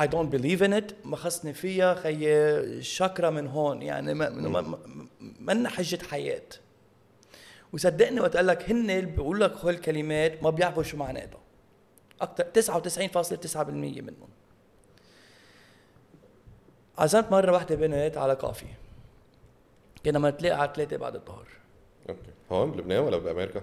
I 0.00 0.04
don't 0.04 0.30
believe 0.36 0.60
in 0.62 0.72
it 0.80 0.92
ما 1.04 1.16
خصني 1.16 1.52
فيها 1.54 1.94
خي 1.94 2.28
الشاكرا 2.28 3.30
من 3.30 3.46
هون 3.46 3.82
يعني 3.82 4.14
ما 4.14 4.30
ما- 4.30 4.60
ما- 4.60 4.78
منا 5.40 5.68
حجة 5.68 5.98
حياة. 6.10 6.42
وصدقني 7.72 8.20
وقت 8.20 8.36
قال 8.36 8.46
لك 8.46 8.70
هن 8.70 8.90
اللي 8.90 9.00
بيقول 9.10 9.40
لك 9.40 9.52
هول 9.56 9.74
الكلمات 9.74 10.42
ما 10.42 10.50
بيعرفوا 10.50 10.82
شو 10.82 10.96
معناتها 10.96 11.38
أكثر 12.20 12.44
99.9% 12.44 14.00
منهم. 14.02 14.28
عزمت 16.98 17.32
مرة 17.32 17.52
واحدة 17.52 17.74
بنت 17.74 18.16
على 18.16 18.36
كافي. 18.36 18.66
كنا 20.04 20.18
بنتلاقى 20.18 20.60
على 20.60 20.72
ثلاثة 20.74 20.96
بعد 20.96 21.14
الظهر. 21.14 21.48
أوكي. 22.08 22.30
هون 22.52 22.70
بلبنان 22.70 22.98
ولا 22.98 23.16
بامريكا؟ 23.16 23.62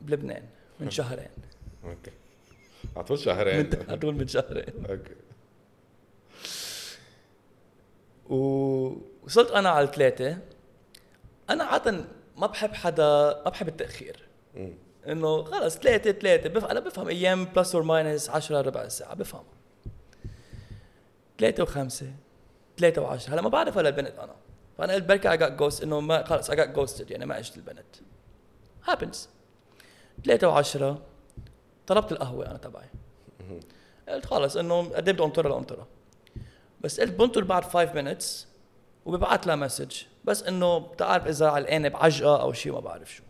بلبنان 0.00 0.42
من 0.80 0.90
شهرين. 0.90 1.28
أوكي. 1.84 2.10
على 2.96 3.04
طول 3.04 3.18
شهرين. 3.18 3.70
على 3.88 3.98
طول 3.98 4.14
من 4.14 4.28
شهرين. 4.28 4.86
أوكي. 4.90 5.14
ووصلت 8.28 9.50
أنا 9.50 9.68
على 9.68 9.84
الثلاثة 9.84 10.38
أنا 11.50 11.64
عادة 11.64 12.04
ما 12.36 12.46
بحب 12.46 12.74
حدا 12.74 13.42
ما 13.44 13.50
بحب 13.50 13.68
التأخير. 13.68 14.28
إنه 15.06 15.44
خلص 15.44 15.78
ثلاثة 15.78 16.12
ثلاثة 16.12 16.48
بف... 16.48 16.64
أنا 16.64 16.80
بفهم 16.80 17.08
أيام 17.08 17.44
plus 17.44 17.74
or 17.74 17.84
minus 17.84 18.30
10 18.30 18.60
ربع 18.60 18.88
ساعة. 18.88 19.14
بفهم. 19.14 19.44
ثلاثة 21.38 21.62
وخمسة 21.62 22.12
ثلاثة 22.78 23.02
وعشرة. 23.02 23.34
هلا 23.34 23.42
ما 23.42 23.48
بعرف 23.48 23.76
ولا 23.76 23.88
البنت 23.88 24.18
أنا. 24.18 24.34
فانا 24.78 24.92
قلت 24.92 25.04
بركي 25.04 25.30
I 25.30 25.36
got 25.36 25.80
ghost 25.80 25.82
إنه 25.82 26.00
ما 26.00 26.24
خلص 26.24 26.50
I 26.50 26.56
got 26.56 26.74
ghosted 26.74 27.10
يعني 27.10 27.26
ما 27.26 27.38
اجت 27.38 27.56
البنت. 27.56 27.96
happens 28.84 29.28
ثلاثة 30.24 30.48
وعشرة 30.48 31.02
طلبت 31.86 32.12
القهوة 32.12 32.46
أنا 32.46 32.58
تبعي. 32.58 32.88
قلت 34.08 34.26
خلص 34.26 34.56
إنه 34.56 34.82
قد 34.82 35.08
إيه 35.08 35.14
بدي 35.14 35.24
انطرها 35.24 35.50
لانطرها 35.50 35.86
بس 36.80 37.00
قلت 37.00 37.12
بنطر 37.12 37.44
بعد 37.44 37.64
5 37.64 37.92
minutes 37.92 38.46
وببعث 39.04 39.46
لها 39.46 39.56
مسج 39.56 40.02
بس 40.24 40.42
إنه 40.42 40.78
بتعرف 40.78 41.26
إذا 41.26 41.48
علقانه 41.48 41.88
بعجقه 41.88 42.40
أو 42.40 42.52
شيء 42.52 42.72
ما 42.72 42.80
بعرف 42.80 43.14
شو. 43.14 43.22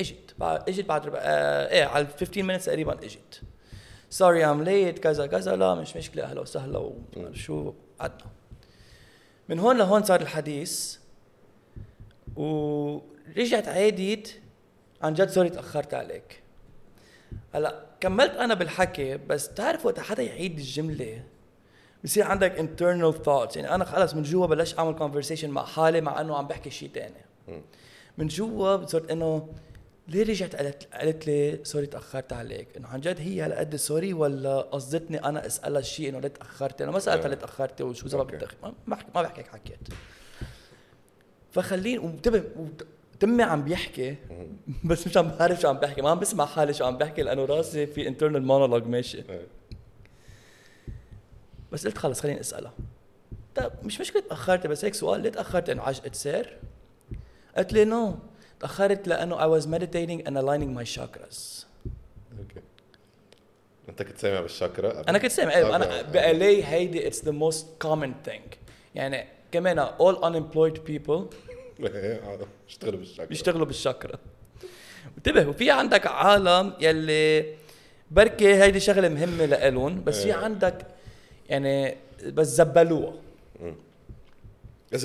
إجت. 0.00 0.34
إجت 0.40 0.84
بعد 0.84 1.06
ربع 1.06 1.18
آه 1.22 1.68
إيه 1.68 1.84
على 1.84 2.06
15 2.06 2.58
minutes 2.58 2.64
تقريبا 2.64 3.04
إجت. 3.04 3.42
sorry 4.10 4.44
I'm 4.44 4.62
late 4.62 4.98
كذا 4.98 5.26
كذا. 5.26 5.56
لا 5.56 5.74
مش 5.74 5.96
مشكلة. 5.96 6.22
أهلا 6.22 6.40
وسهلا 6.40 6.78
وما 6.78 7.34
شو. 7.34 7.74
قعدنا 8.00 8.26
من 9.50 9.58
هون 9.58 9.78
لهون 9.78 10.02
صار 10.02 10.20
الحديث. 10.20 10.96
ورجعت 12.36 13.68
عاديت 13.68 14.32
عن 15.02 15.14
جد 15.14 15.28
sorry 15.28 15.50
تأخرت 15.50 15.94
عليك. 15.94 16.42
هلا 17.54 17.84
كملت 18.00 18.30
أنا 18.30 18.54
بالحكي 18.54 19.16
بس 19.16 19.54
تعرف 19.54 19.86
وقت 19.86 20.00
حدا 20.00 20.22
يعيد 20.22 20.58
الجملة 20.58 21.22
بصير 22.04 22.24
عندك 22.24 22.56
internal 22.56 23.14
thoughts. 23.26 23.56
يعني 23.56 23.74
أنا 23.74 23.84
خلص 23.84 24.14
من 24.14 24.22
جوا 24.22 24.46
بلشت 24.46 24.78
أعمل 24.78 24.98
conversation 24.98 25.44
مع 25.44 25.64
حالي 25.64 26.00
مع 26.00 26.20
إنه 26.20 26.36
عم 26.36 26.46
بحكي 26.46 26.70
شيء 26.70 26.90
تاني. 26.94 27.62
من 28.18 28.26
جوا 28.26 28.86
صرت 28.86 29.10
إنه 29.10 29.48
ليه 30.10 30.22
رجعت 30.22 30.56
قالت 30.56 30.94
قالت 30.94 31.26
لي 31.26 31.60
sorry 31.62 31.86
تأخرت 31.86 32.32
عليك. 32.32 32.68
إنه 32.76 32.88
عن 32.88 33.00
جد 33.00 33.20
هي 33.20 33.40
هالقد 33.40 33.76
sorry 33.76 34.12
ولا 34.12 34.60
قصدتني 34.60 35.24
أنا 35.24 35.46
أسألها 35.46 35.80
شيء 35.80 36.08
إنه 36.08 36.20
ليه 36.20 36.28
تأخرتي؟ 36.28 36.84
أنا 36.84 36.92
ما 36.92 36.98
سألتها 36.98 37.28
ليه 37.28 37.36
تأخرتي 37.36 37.82
وشو 37.82 38.08
سبب 38.08 38.34
ما 38.62 38.72
ما 38.86 38.96
بحكي 38.96 39.06
ما 39.14 39.22
بحكي 39.22 39.40
هيك 39.40 39.48
حكيت. 39.48 39.78
فخليني 41.52 41.98
وانتبه 41.98 42.44
تمي 43.20 43.42
عم 43.42 43.64
بيحكي 43.64 44.16
بس 44.84 45.06
مش 45.06 45.16
عم 45.16 45.28
بعرف 45.28 45.60
شو 45.60 45.68
عم 45.68 45.78
بحكي. 45.78 46.02
ما 46.02 46.10
عم 46.10 46.18
بسمع 46.18 46.46
حالي 46.46 46.74
شو 46.74 46.84
عم 46.84 46.98
بحكي 46.98 47.22
لأنه 47.22 47.44
راسي 47.44 47.86
في 47.86 48.08
internal 48.08 48.42
monologue 48.42 48.86
ماشي. 48.86 49.24
بس 51.72 51.86
قلت 51.86 51.98
خلص 51.98 52.20
خليني 52.20 52.40
أسألها. 52.40 52.72
طيب 53.54 53.70
مش 53.82 54.00
مشكلة 54.00 54.22
تاخرت 54.22 54.66
بس 54.66 54.84
هيك 54.84 54.94
سؤال 54.94 55.20
ليه 55.20 55.30
تاخرت 55.30 55.68
إنه 55.68 55.82
عجقت 55.82 56.14
سير؟ 56.14 56.58
قالت 57.56 57.72
لي 57.72 57.84
no 57.84 58.18
تأخرت 58.60 59.08
لأنه 59.08 59.36
I 59.36 59.60
was 59.60 59.66
meditating 59.66 60.26
and 60.26 60.36
aligning 60.36 60.74
my 60.74 60.84
chakras. 60.84 61.66
أوكي 62.38 62.60
أنت 63.88 64.02
كنت 64.02 64.18
سامع 64.18 64.40
بالشاكرا؟ 64.40 65.04
أنا 65.08 65.18
كنت 65.18 65.30
سامع. 65.32 65.54
أيوه 65.54 65.76
أنا. 65.76 66.02
بالي 66.02 66.64
هيدي 66.64 67.06
it's 67.06 67.24
the 67.24 67.30
most 67.30 67.66
common 67.82 68.14
thing 68.24 68.44
يعني 68.94 69.26
كمان 69.52 69.86
all 69.86 70.16
unemployed 70.16 70.78
people 70.90 71.34
اشتغلوا 72.68 72.98
بالشاكرا 73.00 73.26
بيشتغلوا 73.26 73.66
بالشاكرا 73.66 74.18
انتبه 75.18 75.48
وفي 75.48 75.70
عندك 75.70 76.06
عالم 76.06 76.72
يلي 76.80 77.54
بركي 78.10 78.54
هيدي 78.54 78.80
شغلة 78.80 79.08
مهمة 79.08 79.44
لإلهم 79.44 80.04
بس 80.04 80.22
في 80.22 80.26
إيه. 80.26 80.34
عندك 80.34 80.86
يعني 81.48 81.96
بس 82.26 82.46
زبلوها. 82.46 83.14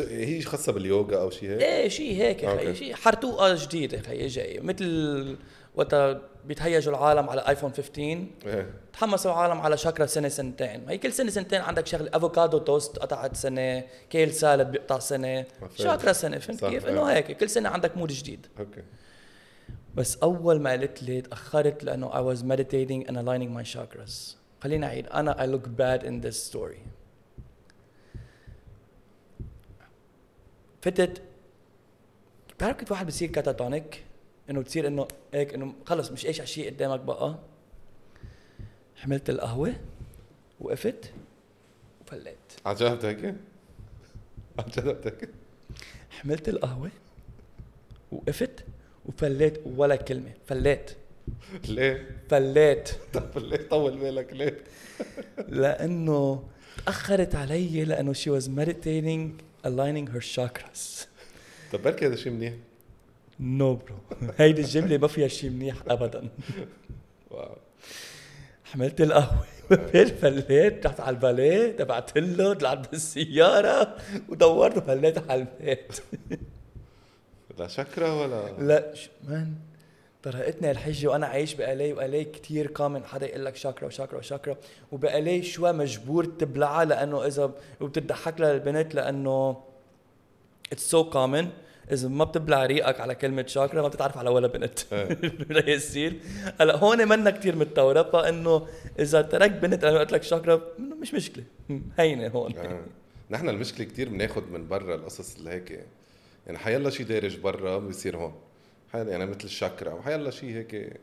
هي 0.09 0.41
خاصة 0.41 0.71
باليوغا 0.71 1.21
أو 1.21 1.29
شيء 1.29 1.49
هيك؟ 1.49 1.61
إيه 1.61 1.87
شيء 1.87 2.21
هيك 2.21 2.43
yeah. 2.43 2.57
خيي 2.57 2.75
شيء 2.75 2.95
حرتوقة 2.95 3.65
جديدة 3.65 4.01
خيي 4.01 4.27
جاي. 4.27 4.59
مثل 4.59 5.37
وقت 5.75 5.95
بيتهيجوا 6.45 6.93
العالم 6.93 7.29
على 7.29 7.41
ايفون 7.47 7.71
15 7.71 8.25
إيه. 8.45 8.73
تحمسوا 8.93 9.31
العالم 9.31 9.61
على 9.61 9.77
شاكرا 9.77 10.05
سنة 10.05 10.27
سنتين. 10.27 10.89
هي 10.89 10.97
كل 10.97 11.13
سنة 11.13 11.29
سنتين 11.29 11.61
عندك 11.61 11.87
شغلة. 11.87 12.09
avocado 12.13 12.57
toast 12.57 12.99
قطعت 12.99 13.35
سنة 13.35 13.83
kale 14.09 14.33
salad 14.33 14.71
بيقطع 14.71 14.99
سنة. 14.99 15.45
شاكرا 15.75 16.13
سنة 16.13 16.37
فهمت 16.37 16.65
كيف؟ 16.65 16.85
إيه. 16.85 16.91
إنه 16.91 17.03
هيك 17.03 17.37
كل 17.37 17.49
سنة 17.49 17.69
عندك 17.69 17.97
mode 17.97 18.11
جديد. 18.11 18.47
أوكي. 18.59 18.83
بس 19.95 20.17
أول 20.17 20.59
ما 20.59 20.69
قالت 20.69 21.03
لي 21.03 21.21
تأخرت 21.21 21.83
لأنه 21.83 22.09
I 22.11 22.35
was 22.35 22.39
meditating 22.41 23.09
and 23.09 23.15
aligning 23.17 23.59
my 23.59 23.75
chakras. 23.75 24.35
خليني 24.61 24.85
أعيد. 24.85 25.07
أنا 25.07 25.33
I 25.33 25.57
look 25.57 25.67
bad 25.67 26.07
in 26.07 26.27
this 26.27 26.51
story. 26.53 26.79
فتت 30.85 31.21
بتعرف 32.57 32.77
كيف 32.77 32.91
واحد 32.91 33.07
بصير 33.07 33.29
catatonic 33.29 34.03
إنه 34.49 34.59
بتصير 34.59 34.87
إنه 34.87 35.07
هيك 35.33 35.53
إنه 35.53 35.73
خلص 35.85 36.11
مش 36.11 36.25
إيش 36.25 36.41
شيء 36.41 36.69
قدامك 36.69 36.99
بقى 36.99 37.35
حملت 38.95 39.29
القهوة 39.29 39.73
وقفت 40.61 41.11
وفليت 42.01 42.37
عن 42.65 42.75
جد 42.75 43.05
هيك؟ 43.05 43.25
عن 44.59 44.65
جد 44.77 45.01
هيك؟ 45.05 45.29
حملت 46.09 46.49
القهوة 46.49 46.91
وقفت 48.11 48.65
وفليت 49.05 49.59
ولا 49.65 49.95
كلمة 49.95 50.31
فليت 50.47 50.91
ليه؟ 51.67 52.21
فليت 52.29 52.89
طب 53.13 53.37
ليه 53.37 53.69
طول 53.69 53.97
بالك 53.97 54.33
ليه؟ 54.33 54.57
لأنه 55.47 56.43
تأخرت 56.85 57.35
علي 57.35 57.85
لأنه 57.85 58.13
she 58.13 58.39
was 58.39 58.45
meditating 58.47 59.43
aligning 59.65 60.07
her 60.13 60.21
chakras. 60.35 61.07
طب 61.71 61.81
بركي 61.83 62.07
هذا 62.07 62.15
شيء 62.15 62.31
منيح؟ 62.31 62.53
no 63.39 63.75
bro 63.75 63.95
هيدي 64.37 64.61
الجملة 64.61 64.97
ما 64.97 65.07
فيها 65.07 65.27
شيء 65.27 65.49
منيح 65.49 65.75
ابدا. 65.87 66.29
wow. 67.31 67.57
حملت 68.65 69.01
القهوة 69.01 69.45
فليت 70.21 70.85
رحت 70.85 70.99
على 70.99 71.15
الباليه 71.15 71.71
تبعت 71.71 72.17
له 72.17 72.53
طلعت 72.53 72.91
بالسيارة 72.91 73.97
ودورت 74.29 74.77
وفليت 74.77 75.29
على 75.29 75.41
البيت. 75.41 75.93
لا 77.59 77.67
شكرا 77.67 78.13
ولا 78.13 78.51
لا 78.59 78.93
man 79.23 79.55
طرقتني 80.25 80.71
الحجه 80.71 81.07
وأنا 81.07 81.27
عايش 81.27 81.53
بقالي 81.53 81.93
وقالي 81.93 82.23
كثير 82.23 82.67
common 82.67 83.05
حدا 83.05 83.25
يقول 83.25 83.45
لك 83.45 83.55
chakra 83.55 83.87
و 83.87 83.92
chakra 83.92 84.17
و 84.17 84.23
chakra 84.23 84.57
وبقالي 84.91 85.43
شوي 85.43 85.71
مجبور 85.71 86.25
تبلعها 86.25 86.85
لأنه 86.85 87.25
إذا 87.25 87.51
وبتضحك 87.81 88.39
لها 88.39 88.51
البنت 88.51 88.95
لأنه 88.95 89.63
it's 90.71 90.89
so 90.91 91.09
common 91.09 91.49
إذا 91.91 92.07
ما 92.07 92.23
بتبلع 92.23 92.65
ريقك 92.65 92.99
على 92.99 93.15
كلمة 93.15 93.45
شاكرا 93.47 93.81
ما 93.81 93.87
بتتعرف 93.87 94.17
على 94.17 94.29
ولا 94.29 94.47
بنت. 94.47 94.79
إيه. 94.93 95.17
ياسين 95.71 96.19
هلا 96.61 96.75
هون 96.75 97.07
منا 97.07 97.29
كثير 97.29 97.55
متطورة 97.55 98.03
فإنه 98.03 98.67
إذا 98.99 99.21
ترك 99.21 99.51
بنت 99.51 99.83
أنا 99.83 99.99
قلت 99.99 100.11
لك 100.11 100.23
شاكرا 100.23 100.61
مش 101.01 101.13
مشكلة. 101.13 101.43
هينة 101.99 102.27
هون. 102.27 102.57
آه. 102.57 102.81
نحن 103.29 103.49
المشكلة 103.49 103.85
كتير 103.85 104.09
بناخد 104.09 104.51
من 104.51 104.67
برا 104.67 104.95
القصص 104.95 105.35
اللي 105.37 105.49
هيك. 105.49 105.85
يعني 106.45 106.57
حيلا 106.57 106.89
شيء 106.89 107.05
دارج 107.05 107.37
برا 107.37 107.77
بيصير 107.77 108.17
هون. 108.17 108.33
حيلا 108.93 109.11
يعني 109.11 109.25
مثل 109.25 109.43
الشكرا 109.43 109.93
وحيلا 109.93 110.31
شيء 110.31 110.49
هيك 110.49 110.99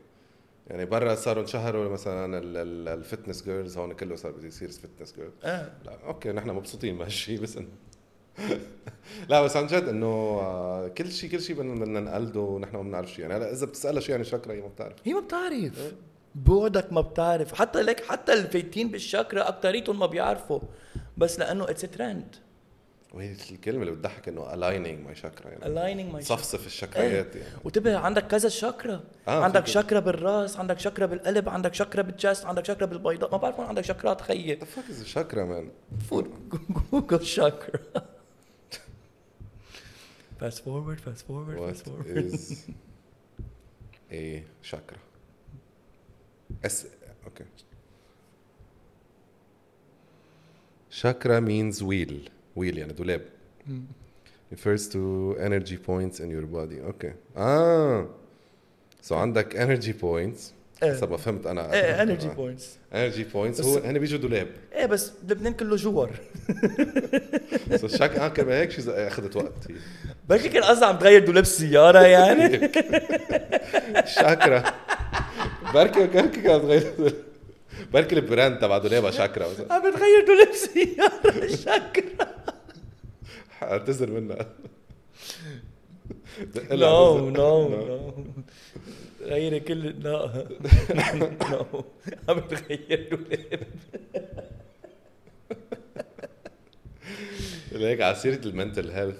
يعني 0.67 0.85
برا 0.85 1.15
صاروا 1.15 1.41
انشهروا 1.43 1.89
مثلا 1.89 2.37
ال- 2.37 2.57
ال- 2.57 2.87
ال 2.87 2.94
fitness 2.94 3.43
girls 3.43 3.77
هون 3.77 3.93
كله 3.93 4.15
صار 4.15 4.31
بده 4.31 4.47
يصير 4.47 4.69
fitness 4.69 5.13
girl 5.15 5.31
آه. 5.43 5.71
لا 5.85 5.97
أوكي 6.05 6.31
نحن 6.31 6.49
مبسوطين 6.49 6.97
بهالشيء 6.97 7.39
بس 7.41 7.57
انه 7.57 7.67
لا 9.29 9.41
بس 9.41 9.57
عن 9.57 9.67
جد 9.67 9.83
إنه 9.87 10.05
آه، 10.05 10.87
كل 10.87 11.11
شيء 11.11 11.29
كل 11.29 11.41
شيء 11.41 11.55
بدنا 11.55 11.73
بدنا 11.75 11.99
نقلده 11.99 12.39
ونحن 12.39 12.75
ما 12.75 12.81
بنعرف 12.83 13.11
شيء 13.11 13.19
يعني 13.21 13.33
هلا 13.33 13.51
إذا 13.51 13.65
بتسألها 13.65 14.01
شو 14.01 14.11
يعني 14.11 14.23
شكرا 14.23 14.53
هي 14.53 14.61
ما 14.61 14.67
بتعرف. 14.67 14.95
هي 15.03 15.13
ما 15.13 15.19
بتعرف. 15.19 15.93
بعدك 16.35 16.93
ما 16.93 17.01
بتعرف. 17.01 17.53
حتى 17.53 17.81
لك 17.81 18.03
حتى 18.05 18.33
الفايتين 18.33 18.87
بالشاكرا 18.87 19.47
أكتريتهم 19.49 19.99
ما 19.99 20.05
بيعرفوا. 20.05 20.59
بس 21.17 21.39
لأنه 21.39 21.69
it's 21.69 21.81
trend 21.81 22.35
وهي 23.13 23.31
الكلمة 23.51 23.81
اللي 23.81 23.91
بتضحك 23.91 24.27
إنه 24.27 24.45
aligning 24.45 25.05
my 25.05 25.15
chakra 25.15 25.49
يعني. 25.49 25.63
Aligning 25.63 26.15
my 26.15 26.23
صفصف 26.25 26.65
الشكريات 26.65 27.35
يعني. 27.35 27.47
وتبه 27.63 27.97
عندك 27.97 28.27
كذا 28.27 28.49
شاكرا 28.49 29.03
آه، 29.27 29.43
عندك. 29.43 29.67
شاكرا 29.67 29.99
بالراس 29.99 30.57
عندك 30.57 30.79
شاكرا 30.79 31.05
بالقلب 31.05 31.49
عندك 31.49 31.73
شاكرا 31.73 32.01
بالجست 32.01 32.45
عندك 32.45 32.65
شاكرا 32.65 32.85
بالبيضاء. 32.85 33.31
ما 33.31 33.37
بعرف 33.37 33.59
وين 33.59 33.67
عندك 33.67 33.83
شاكرات 33.83 34.21
خيي 34.21 34.59
fuck 34.59 34.89
is 34.89 35.07
a 35.07 35.13
chakra 35.15 35.35
man? 35.45 35.99
فوت 36.09 36.29
جوجل 36.91 37.25
شاكرا 37.25 37.79
fast 40.41 40.59
forward 40.65 40.99
fast 41.07 41.23
forward 41.27 41.57
What 41.57 41.69
fast 41.75 41.85
forward. 41.85 42.17
is 42.17 42.65
a 44.21 44.43
chakra? 44.69 44.99
S 46.63 46.85
okay. 47.27 47.45
Chakra 51.01 51.37
means 51.41 51.81
wheel. 51.89 52.15
Wheel 52.59 52.77
يعني 52.77 52.93
دولاب. 52.93 53.21
Refers 54.53 54.81
to 54.93 55.35
energy 55.39 55.77
points 55.77 56.19
in 56.19 56.29
your 56.29 56.45
body. 56.45 56.79
Okay. 56.91 57.13
Ah. 57.37 58.03
So 59.09 59.11
عندك 59.13 59.55
energy 59.55 59.93
points. 60.01 60.39
إيه. 60.83 61.05
ما 61.05 61.17
فهمت 61.17 61.47
أنا 61.47 61.73
إيه 61.73 62.01
energy 62.03 63.33
points 63.33 63.42
energy 63.42 63.50
points 63.50 63.59
بس- 63.59 63.61
هو 63.65 63.77
هن 63.77 63.99
بيجوا 63.99 64.19
دولاب 64.19 64.47
إيه 64.75 64.85
بس 64.85 65.11
لبنان 65.29 65.53
كله 65.53 65.75
جوار 65.75 66.09
so 67.81 67.87
شاكرا 67.87 68.27
كمان 68.27 68.51
هيك 68.57 68.71
شيء 68.71 68.83
أخذت 69.07 69.35
وقت 69.35 69.67
بركي 70.29 70.49
كان 70.49 70.63
قصدي 70.63 70.85
عم 70.85 70.97
تغير 70.97 71.25
دولاب 71.25 71.43
السيارة 71.43 71.99
يعني 71.99 72.71
شاكرا 74.15 74.63
بركي 75.73 76.07
بركي 76.07 76.41
كانت 76.41 76.65
غير 76.65 77.13
بركي 77.93 78.15
ال 78.15 78.22
brand 78.22 78.59
تبع 78.59 78.77
دولابها 78.77 79.11
شاكرا. 79.11 79.47
مثلا 79.49 79.73
عم 79.73 79.91
بتغير 79.91 80.25
دولاب 80.27 80.53
سيارة 80.53 81.47
شاكرا 81.55 82.33
اعتذر 83.63 84.11
منها. 84.11 84.49
نو 86.71 87.29
نو 87.29 87.69
نو 87.69 88.13
غيري 89.21 89.59
كل 89.59 89.79
لا. 90.03 90.47
no 91.51 91.83
عم 92.29 92.39
بتغير 92.39 93.09
دولاب. 93.11 93.67
هيك 97.89 98.01
على 98.01 98.15
سيرة 98.15 98.47
ال 98.47 99.17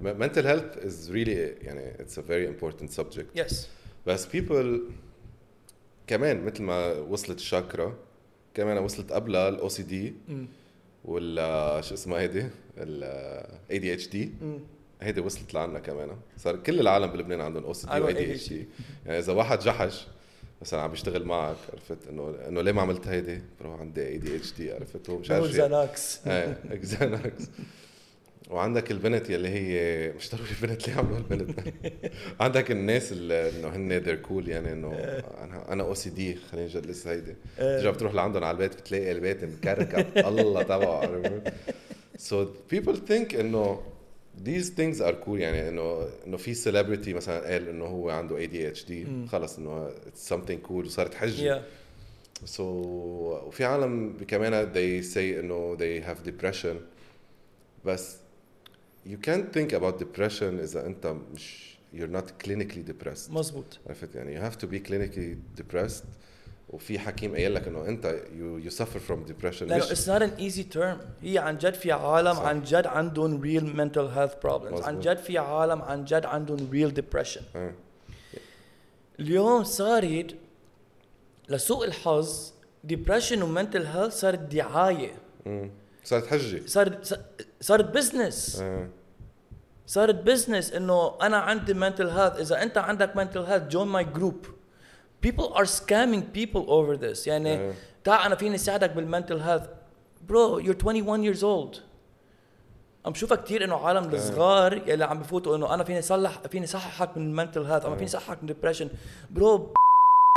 mental 0.00 0.44
health 0.44 0.55
mental 0.55 0.65
health 0.65 0.76
is 0.84 1.10
really 1.10 1.64
يعني 1.64 1.92
it's 1.98 2.18
a 2.18 2.22
very 2.22 2.46
important 2.46 2.90
subject. 3.00 3.26
يس 3.36 3.68
بس 4.06 4.26
people 4.26 4.66
كمان 6.06 6.44
مثل 6.44 6.62
ما 6.62 6.92
وصلت 6.92 7.38
الشاكرا 7.38 7.96
كمان 8.56 8.78
وصلت 8.78 9.12
قبلها 9.12 9.48
ال 9.48 9.68
OCD 9.68 10.14
ولا 11.04 11.80
شو 11.80 11.94
اسمها 11.94 12.18
هيدي؟ 12.20 12.46
ال 12.78 13.78
ADHD 13.78 14.32
هيدي 15.02 15.20
وصلت 15.20 15.54
لعنا 15.54 15.78
كمان. 15.78 16.10
صار 16.38 16.56
كل 16.56 16.80
العالم 16.80 17.06
بلبنان 17.06 17.40
عندهم 17.40 17.64
أو 17.64 17.72
سي 17.72 17.86
دي 17.86 18.00
واي 18.00 18.12
دي 18.12 18.32
اتش 18.32 18.48
دي 18.48 18.66
يعني 19.06 19.18
إذا 19.18 19.32
واحد 19.32 19.58
جحش 19.58 20.06
مثلا 20.62 20.80
عم 20.80 20.90
بيشتغل 20.90 21.24
معك 21.24 21.56
عرفت؟ 21.72 22.08
إنه 22.08 22.34
إنه 22.48 22.62
ليه 22.62 22.72
ما 22.72 22.82
عملت 22.82 23.08
هيدي؟ 23.08 23.40
bro 23.60 23.72
عندي 23.72 24.06
ADHD 24.08 24.72
عرفت؟ 24.72 25.10
هو 25.10 25.18
مش 25.18 25.30
عارف 25.30 25.46
Xanax 25.46 26.26
إيه 26.26 26.58
Xanax 26.70 27.42
وعندك 28.50 28.90
البنت 28.90 29.30
يلي 29.30 29.48
هي 29.48 30.12
مش 30.12 30.30
ضروري 30.34 30.50
البنت 30.62 30.88
اللي 30.88 30.98
عملوا 31.00 31.18
البنت 31.18 31.60
عندك 32.40 32.70
الناس 32.70 33.12
اللي 33.12 33.50
إنه 33.50 33.68
هن 33.68 33.92
they're 33.92 34.14
cool 34.14 34.48
يعني 34.48 34.72
إنه 34.72 34.92
أنا 35.42 35.72
أنا 35.72 35.82
OCD 35.82 36.34
خلينا 36.36 36.66
نجلس 36.66 37.06
هيدي. 37.06 37.34
ترجع 37.58 37.90
بتروح 37.90 38.14
لعندهم 38.14 38.44
على 38.44 38.54
البيت 38.54 38.74
بتلاقي 38.80 39.12
البيت 39.12 39.44
مكركب. 39.44 40.06
الله 40.28 40.62
تبعه 40.62 41.42
so 42.18 42.46
people 42.74 42.96
think 43.10 43.34
إنه 43.34 43.80
these 44.44 44.66
things 44.78 45.00
are 45.00 45.14
cool 45.26 45.28
يعني 45.28 45.68
انه 45.68 46.06
إنه 46.26 46.36
في 46.36 46.54
celebrity 46.54 47.08
مثلا 47.08 47.52
قال 47.52 47.68
إنه 47.68 47.84
هو 47.84 48.10
عنده 48.10 48.36
ADHD 48.36 49.06
خلص 49.32 49.58
إنه 49.58 49.88
it's 49.90 50.32
something 50.32 50.68
cool 50.68 50.86
وصارت 50.86 51.14
حجه 51.14 51.58
Yeah. 51.58 51.62
So 52.56 52.60
وفي 52.60 53.64
عالم 53.64 54.16
كمان 54.28 54.72
they 54.74 55.04
say 55.14 55.16
إنه 55.16 55.76
they 55.76 56.04
have 56.06 56.28
depression. 56.30 56.76
بس 57.84 58.16
you 59.06 59.16
can't 59.26 59.52
think 59.56 59.72
about 59.72 59.98
depression 60.04 60.42
اذا 60.62 60.86
انت 60.86 61.06
مش 61.34 61.76
you're 61.94 62.16
not 62.18 62.46
clinically 62.46 62.82
depressed 62.90 63.30
مزبوط 63.30 63.78
عرفت 63.86 64.14
يعني 64.14 64.40
you 64.40 64.42
have 64.52 64.56
to 64.56 64.66
be 64.66 64.88
clinically 64.88 65.60
depressed 65.62 66.04
وفي 66.70 66.98
حكيم 66.98 67.32
قايل 67.34 67.54
لك 67.54 67.68
انه 67.68 67.88
انت 67.88 68.20
you, 68.38 68.66
you 68.68 68.72
suffer 68.76 68.98
from 69.10 69.30
depression 69.30 69.62
لأنه 69.62 69.84
it's 69.84 70.06
not 70.06 70.22
an 70.22 70.40
easy 70.40 70.76
term 70.76 70.96
هي 71.22 71.38
عن 71.38 71.58
جد 71.58 71.74
في 71.74 71.92
عالم 71.92 72.34
صح. 72.34 72.42
عن 72.42 72.62
جد 72.62 72.86
عندهم 72.86 73.42
real 73.42 73.62
mental 73.64 74.16
health 74.16 74.46
problems 74.48 74.82
عن 74.84 74.96
مزبوط. 74.96 75.04
جد 75.08 75.16
في 75.18 75.38
عالم 75.38 75.82
عن 75.82 76.04
جد 76.04 76.26
عندهم 76.26 76.58
real 76.72 76.92
depression 77.00 77.42
آه. 77.56 77.72
اليوم 79.20 79.64
صارت 79.64 80.34
لسوء 81.48 81.84
الحظ 81.86 82.52
depression 82.92 83.42
و 83.42 83.48
mental 83.48 83.86
health 83.86 84.08
صارت 84.12 84.38
دعايه 84.38 85.12
مم. 85.46 85.70
صارت 86.06 86.26
حجة. 86.26 86.66
صارت 86.66 87.20
صارت 87.60 87.84
business 87.84 88.60
آه. 88.60 88.88
صارت 89.86 90.14
business 90.14 90.72
إنه 90.72 91.18
أنا 91.22 91.36
عندي 91.36 91.74
mental 91.74 92.10
health. 92.16 92.38
إذا 92.40 92.62
أنت 92.62 92.78
عندك 92.78 93.12
mental 93.14 93.46
health 93.48 93.74
join 93.74 93.88
my 93.88 94.18
group. 94.18 94.46
People 95.26 95.54
are 95.54 95.66
scamming 95.66 96.22
people 96.32 96.64
over 96.68 96.96
this. 96.96 97.26
يعني 97.26 97.54
آه. 97.54 97.74
تعال 98.04 98.26
أنا 98.26 98.34
فيني 98.34 98.58
ساعدك 98.58 98.90
بال 98.90 99.03
mental 99.03 99.40
health 99.40 99.64
bro 100.28 100.62
you're 100.62 100.84
21 100.84 101.34
years 101.34 101.40
old. 101.42 101.80
عم 103.06 103.12
بشوفها 103.12 103.36
كثير 103.36 103.64
إنه 103.64 103.76
عالم 103.76 104.14
الصغار 104.14 104.88
يلي 104.88 105.04
عم 105.04 105.18
بفوتوا 105.18 105.56
إنه 105.56 105.74
أنا 105.74 105.84
فيني 105.84 106.02
صلح 106.02 106.38
فيني 106.38 106.66
صححك 106.66 107.16
من 107.16 107.26
ال 107.26 107.31
mental 107.31 107.64
health 107.64 107.86
أنا 107.86 107.96
فيني 107.96 108.08
صححك 108.08 108.38
من 108.42 108.46
depression 108.46 108.88
bro 109.30 109.74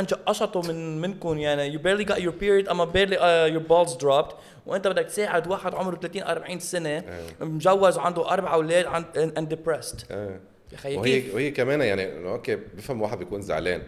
قشطوا 0.06 0.62
من 0.62 1.00
منكم 1.00 1.38
يعني 1.38 1.78
you 1.78 1.80
barely 1.82 2.04
got 2.12 2.16
your 2.18 2.32
period 2.42 2.70
أما 2.70 2.86
barely 2.92 3.16
uh, 3.16 3.56
your 3.56 3.68
balls 3.72 3.96
dropped. 4.02 4.34
وأنت 4.66 4.88
بدك 4.88 5.04
تساعد 5.04 5.46
واحد 5.48 5.74
عمره 5.74 5.96
30 5.96 6.22
40 6.22 6.58
سنة 6.58 6.88
آه. 6.98 7.44
مجوز 7.44 7.96
وعنده 7.98 8.30
أربع 8.30 8.54
أولاد 8.54 8.86
عن- 8.86 9.04
and 9.38 9.52
depressed. 9.54 10.04
آه. 10.10 10.40
يا 10.72 10.76
خيي 10.76 10.96
وهي 10.96 11.20
كيف؟ 11.20 11.34
وهي 11.34 11.50
كمان 11.50 11.80
يعني 11.80 12.28
okay 12.28 12.56
بفهم 12.56 13.02
واحد 13.02 13.18
بيكون 13.18 13.42
زعلان. 13.42 13.82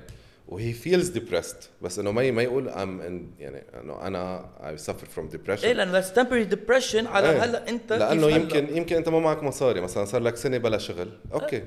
وهي 0.48 0.72
feels 0.72 1.08
depressed 1.08 1.70
بس 1.82 1.98
إنه 1.98 2.10
ما 2.12 2.30
ما 2.30 2.42
يقول 2.42 2.68
ام 2.68 3.00
يعني 3.38 3.62
إنه 3.82 4.06
أنا 4.06 4.48
I 4.68 4.76
suffer 4.76 5.06
from 5.06 5.28
depression 5.28 5.66
إيه 5.66 5.72
لأنه 5.74 6.00
that's 6.00 6.04
temporary 6.14 6.52
depression 6.54 7.06
على 7.06 7.30
إيه. 7.30 7.44
هلأ 7.44 7.68
أنت 7.68 7.92
لأنه 7.92 8.26
كيف 8.26 8.34
هلأ؟ 8.34 8.36
يمكن 8.36 8.76
يمكن 8.76 8.96
أنت 8.96 9.08
ما 9.08 9.18
معك 9.20 9.42
مصاري. 9.42 9.80
مثلا 9.80 10.04
صار 10.04 10.20
لك 10.22 10.36
سنة 10.36 10.58
بلا 10.58 10.78
شغل. 10.78 11.08
Okay. 11.34 11.62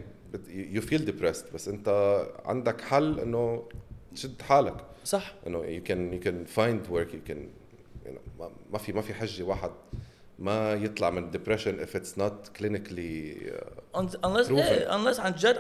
You 0.49 0.82
feel 0.82 1.06
depressed 1.06 1.45
بس 1.53 1.67
أنت 1.67 2.19
عندك 2.45 2.81
حل 2.81 3.19
إنه 3.19 3.63
تشد 4.14 4.42
حالك 4.42 4.76
صح 5.05 5.35
انه 5.46 5.59
يو 5.64 5.83
كان 5.83 6.12
يو 6.12 6.20
كان 6.20 6.44
فايند 6.44 6.87
ورك 6.90 7.14
يو 7.14 7.20
كان 7.26 7.48
ما 8.72 8.79
في 8.79 8.92
ما 8.92 9.00
في 9.00 9.14
حجه 9.14 9.42
واحد 9.42 9.70
ما 10.38 10.72
يطلع 10.72 11.11
من 11.11 11.31
ديبرشن 11.31 11.87
if 11.87 11.90
it's 11.90 12.16
not 12.20 12.61
clinically 12.61 13.50
uh, 13.50 13.98
Un- 13.98 14.20
unless 14.24 14.46
Proven. 14.48 14.59
eh, 14.59 14.94
unless 14.96 15.20
عن 15.20 15.33
جد 15.35 15.59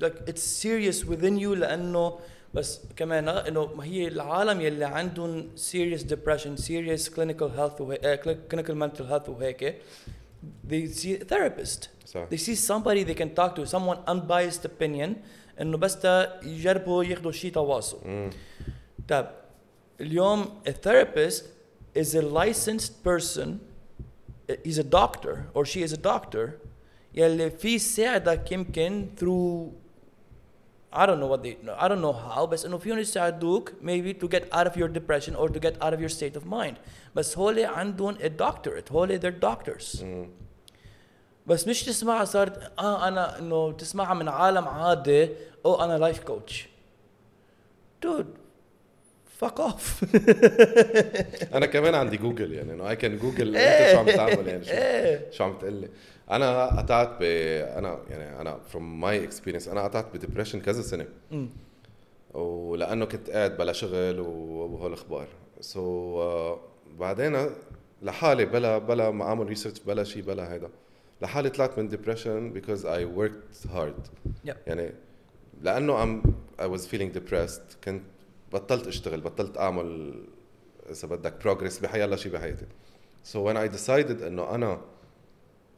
like 0.00 0.28
it's 0.30 0.42
serious 0.42 1.04
within 1.04 1.38
you 1.38 1.46
لانه 1.56 2.18
بس 2.54 2.80
كمان 2.96 3.28
آه، 3.28 3.48
انه 3.48 3.66
ما 3.74 3.84
هي 3.84 4.08
العالم 4.08 4.60
يلي 4.60 4.84
عندهم 4.84 5.48
serious 5.56 6.00
depression 6.02 6.60
serious 6.60 7.08
clinical 7.08 7.48
health 7.58 7.80
وهي, 7.80 7.98
uh, 7.98 8.54
clinical 8.54 8.74
mental 8.74 9.04
health 9.10 9.28
وهيك 9.28 9.76
they 10.70 10.86
see 10.86 11.20
a 11.22 11.24
therapist 11.24 11.88
صح 12.06 12.26
they 12.30 12.36
see 12.38 12.54
somebody 12.56 13.04
they 13.04 13.14
can 13.18 13.30
talk 13.40 13.54
to 13.56 13.66
someone 13.74 13.98
unbiased 14.10 14.64
opinion 14.64 15.10
انه 15.61 15.77
بس 15.77 15.99
تا 15.99 16.39
يجربوا 16.45 17.03
ياخذوا 17.03 17.31
شيء 17.31 17.51
تواصل. 17.51 18.29
طيب 19.09 19.25
اليوم 20.01 20.45
a 20.67 20.71
therapist 20.71 21.43
is 21.95 22.15
a 22.15 22.21
licensed 22.21 23.03
person 23.07 23.47
he's 24.65 24.77
a 24.79 24.83
doctor 24.83 25.33
or 25.53 25.65
she 25.65 25.81
is 25.87 25.93
a 25.93 25.97
doctor 25.97 26.49
يلي 27.15 27.49
في 27.51 27.75
يساعدك 27.75 28.51
يمكن 28.51 29.07
through 29.19 29.71
I 30.93 31.05
don't 31.05 31.19
know 31.21 31.27
what 31.33 31.41
they 31.43 31.55
I 31.79 31.87
don't 31.87 32.01
know 32.01 32.35
how 32.35 32.45
بس 32.45 32.65
انه 32.65 32.77
فيهم 32.77 32.99
يساعدوك 32.99 33.71
maybe 33.81 34.13
to 34.23 34.27
get 34.27 34.43
out 34.53 34.67
of 34.67 34.75
your 34.77 34.87
depression 34.87 35.35
or 35.35 35.47
to 35.49 35.59
get 35.59 35.73
out 35.81 35.93
of 35.93 36.01
your 36.01 36.09
state 36.09 36.35
of 36.41 36.45
mind 36.45 36.75
بس 37.15 37.37
هول 37.37 37.59
عندهم 37.65 38.15
a 38.15 38.29
doctorate 38.29 38.91
هول 38.91 39.19
they're 39.21 39.45
doctors 39.45 40.03
مم. 40.03 40.29
بس 41.51 41.67
مش 41.67 41.83
تسمعها 41.83 42.25
صارت 42.25 42.71
آه 42.79 43.07
أنا 43.07 43.39
إنه 43.39 43.71
تسمعها 43.71 44.13
من 44.13 44.27
عالم 44.27 44.67
عادي 44.67 45.29
أو 45.65 45.83
أنا 45.83 45.97
life 45.97 46.23
coach 46.23 46.67
dude 48.03 48.27
fuck 49.25 49.59
off 49.59 50.03
أنا 51.53 51.65
كمان 51.65 51.95
عندي 51.95 52.17
جوجل 52.17 52.53
يعني 52.53 52.73
إنه 52.73 52.89
I 52.89 52.95
can 52.95 53.17
Google 53.17 53.57
إيه. 53.57 53.67
أنت 53.67 53.91
شو 53.91 53.99
عم 53.99 54.05
تعمل 54.05 54.47
يعني 54.47 54.63
شو 54.63 54.71
إيه. 54.71 55.31
شو 55.31 55.43
عم 55.43 55.57
تقول 55.57 55.73
لي 55.73 55.89
أنا 56.31 56.79
قطعت 56.79 57.09
ب 57.19 57.23
أنا 57.77 57.99
يعني 58.09 58.41
أنا 58.41 58.59
from 58.69 59.01
my 59.01 59.23
experience 59.23 59.67
أنا 59.67 59.83
قطعت 59.83 60.05
ب 60.13 60.17
depression 60.17 60.61
كذا 60.61 60.81
سنة. 60.81 61.05
ولأنه 62.33 63.05
كنت 63.05 63.29
قاعد 63.29 63.57
بلا 63.57 63.73
شغل 63.73 64.19
وهول 64.19 64.87
الأخبار. 64.87 65.27
so 65.61 65.79
so, 65.79 66.57
uh, 66.57 66.59
بعدين 66.99 67.49
لحالي 68.01 68.45
بلا 68.45 68.77
بلا 68.77 69.11
ما 69.11 69.25
اعمل 69.25 69.47
research 69.47 69.79
بلا 69.79 70.03
شيء 70.03 70.23
بلا 70.23 70.53
هيدا. 70.53 70.69
لحالي 71.21 71.49
طلعت 71.49 71.79
من 71.79 71.87
depression 71.87 72.53
because 72.53 72.85
I 72.85 73.19
worked 73.19 73.69
hard. 73.69 74.09
Yeah. 74.45 74.53
يعني 74.67 74.91
لأنه 75.61 76.05
I'm 76.05 76.27
I 76.59 76.67
was 76.67 76.81
feeling 76.81 77.17
depressed. 77.17 77.77
كنت 77.83 78.03
بطلت 78.53 78.87
أشتغل 78.87 79.21
بطلت 79.21 79.57
أعمل 79.57 80.13
إذا 80.89 81.07
بدك 81.07 81.33
progress 81.43 81.79
بحيالله 81.79 82.15
شيء 82.15 82.31
بحياتي. 82.31 82.65
So 83.23 83.35
when 83.35 83.57
I 83.57 83.77
decided 83.77 84.23
إنه 84.23 84.55
أنا 84.55 84.81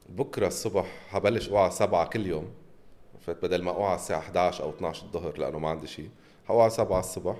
بكرة 0.09 0.47
الصبح 0.47 0.85
حبلش 1.09 1.49
اوعى 1.49 1.71
سبعة 1.71 2.07
كل 2.09 2.25
يوم 2.27 2.51
فبدل 3.21 3.61
ما 3.63 3.71
اوعى 3.71 3.95
الساعة 3.95 4.19
11 4.19 4.63
أو 4.63 4.69
12 4.69 5.05
الظهر 5.05 5.37
لأنه 5.37 5.59
ما 5.59 5.69
عندي 5.69 5.87
شيء 5.87 6.09
حوعى 6.45 6.69
7 6.69 6.99
الصبح. 6.99 7.35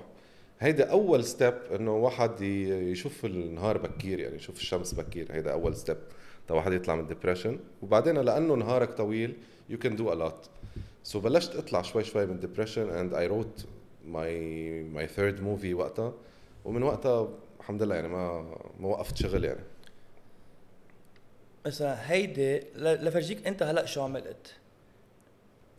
هيدا 0.60 0.90
أول 0.90 1.24
step 1.24 1.54
إنه 1.74 1.96
واحد 1.96 2.40
يشوف 2.40 3.24
النهار 3.24 3.78
بكير 3.78 4.20
يعني 4.20 4.36
يشوف 4.36 4.56
الشمس 4.56 4.94
بكير. 4.94 5.32
هيدا 5.32 5.52
أول 5.52 5.76
step 5.76 5.96
تا 6.48 6.54
واحد 6.54 6.72
يطلع 6.72 6.94
من 6.94 7.06
depression 7.06 7.58
وبعدين 7.82 8.18
لأنه 8.18 8.54
نهارك 8.54 8.92
طويل 8.92 9.36
can 9.72 9.96
do 9.96 10.02
a 10.02 10.14
lot. 10.14 10.48
so 11.02 11.20
so 11.20 11.22
بلشت 11.22 11.56
أطلع 11.56 11.82
شوي 11.82 12.04
شوي 12.04 12.26
من 12.26 12.40
depression 12.40 12.88
and 13.10 13.14
I 13.14 13.30
wrote 13.32 13.62
my 14.06 14.30
my 14.98 15.16
third 15.16 15.40
movie 15.40 15.74
وقتها. 15.74 16.12
ومن 16.64 16.82
وقتها 16.82 17.28
الحمد 17.60 17.82
لله 17.82 17.94
يعني 17.94 18.08
ما 18.08 18.42
ما 18.80 18.88
وقفت 18.88 19.16
شغل 19.16 19.44
يعني. 19.44 19.64
مثلا 21.66 22.10
هيدي 22.12 22.62
لفرجيك 22.76 23.46
أنت 23.46 23.62
هلأ 23.62 23.84
شو 23.86 24.02
عملت؟ 24.02 24.54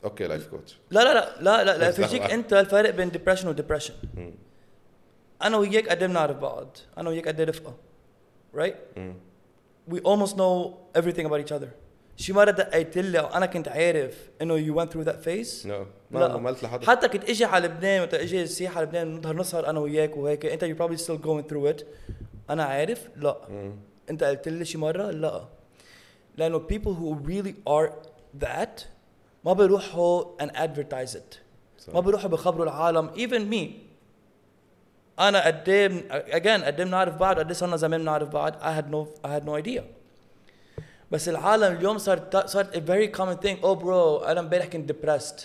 okay 0.03 0.27
life 0.27 0.47
coach 0.47 0.77
لا 0.91 1.03
لا 1.03 1.13
لا 1.13 1.41
لا 1.41 1.63
لا, 1.63 1.77
لا 1.77 1.89
بس 1.89 1.99
لفرجيك. 1.99 2.21
أنت 2.21 2.53
الفرق 2.53 2.89
بين 2.89 3.11
depression 3.11 3.47
و 3.47 3.51
depression. 3.51 3.93
أنا 5.41 5.57
وياك 5.57 5.89
قد 5.89 6.01
إيه 6.01 6.07
بنعرف 6.07 6.37
بعض. 6.37 6.77
أنا 6.97 7.09
وياك 7.09 7.27
قد 7.27 7.41
رفقه 7.41 7.75
right 8.57 8.97
مم. 8.97 9.15
We 9.87 9.99
almost 9.99 10.35
know 10.35 10.77
everything 10.99 11.25
about 11.25 11.39
each 11.39 11.51
other. 11.51 11.69
شي 12.17 12.33
مرة 12.33 12.51
دقيت 12.51 12.97
لي 12.97 13.19
أو 13.19 13.25
أنا 13.25 13.45
كنت 13.45 13.67
عارف 13.67 14.29
إنه 14.41 14.57
you 14.57 14.77
went 14.79 14.91
through 14.91 15.05
that 15.05 15.25
phase 15.25 15.65
لا 15.65 15.85
ما 16.11 16.19
لا. 16.19 16.37
ما 16.37 16.49
قلت 16.49 16.63
لحدا. 16.63 16.85
حتى 16.87 17.07
كنت 17.07 17.29
إجي 17.29 17.45
على 17.45 17.67
لبنان 17.67 18.01
وقت 18.01 18.13
إجي 18.13 18.41
السياحة 18.41 18.77
على 18.77 18.85
لبنان 18.85 19.15
نظهر 19.15 19.35
نسهر 19.35 19.69
أنا 19.69 19.79
وياك 19.79 20.17
وهيك. 20.17 20.45
أنت 20.45 20.63
you 20.63 20.77
probably 20.81 20.97
still 20.97 21.17
going 21.27 21.51
through 21.51 21.75
it. 21.75 21.85
أنا 22.49 22.63
عارف؟ 22.63 23.09
لا. 23.15 23.37
مم. 23.49 23.75
أنت 24.09 24.23
قلت 24.23 24.47
لي 24.47 24.65
شي 24.65 24.77
مرة؟ 24.77 25.11
لا. 25.11 25.45
لأنه 26.37 26.59
people 26.59 26.93
who 26.93 27.27
really 27.29 27.55
are 27.69 27.91
that 28.45 28.81
ما 29.45 29.53
بيروحوا 29.53 30.23
and 30.41 30.49
advertise 30.51 31.15
it. 31.15 31.39
صح. 31.77 31.93
ما 31.93 31.99
بيروحوا 31.99 32.29
بخبروا 32.29 32.65
العالم. 32.65 33.09
Even 33.09 33.53
me. 33.53 33.84
أنا 35.19 35.45
قد 35.45 35.69
إيه 35.69 35.89
again 36.09 36.63
قد 36.65 36.79
إيه 36.79 36.85
بنعرف 36.85 37.15
بعض 37.15 37.39
قد 37.39 37.45
إيه 37.45 37.53
صرنا 37.53 37.77
زمان 37.77 38.01
بنعرف 38.01 38.29
بعض. 38.29 38.53
I 38.53 38.81
had 38.81 38.91
no 38.91 39.27
I 39.27 39.29
had 39.29 39.45
no 39.47 39.65
idea. 39.65 39.81
بس 41.11 41.29
العالم 41.29 41.77
اليوم 41.77 41.97
صار 41.97 42.45
صارت 42.45 42.75
a 42.75 42.79
very 42.79 43.17
common 43.17 43.45
thing. 43.45 43.63
Oh 43.63 43.75
bro 43.83 44.27
أنا 44.27 44.39
امبارح 44.39 44.65
كنت 44.65 44.91
depressed. 44.91 45.41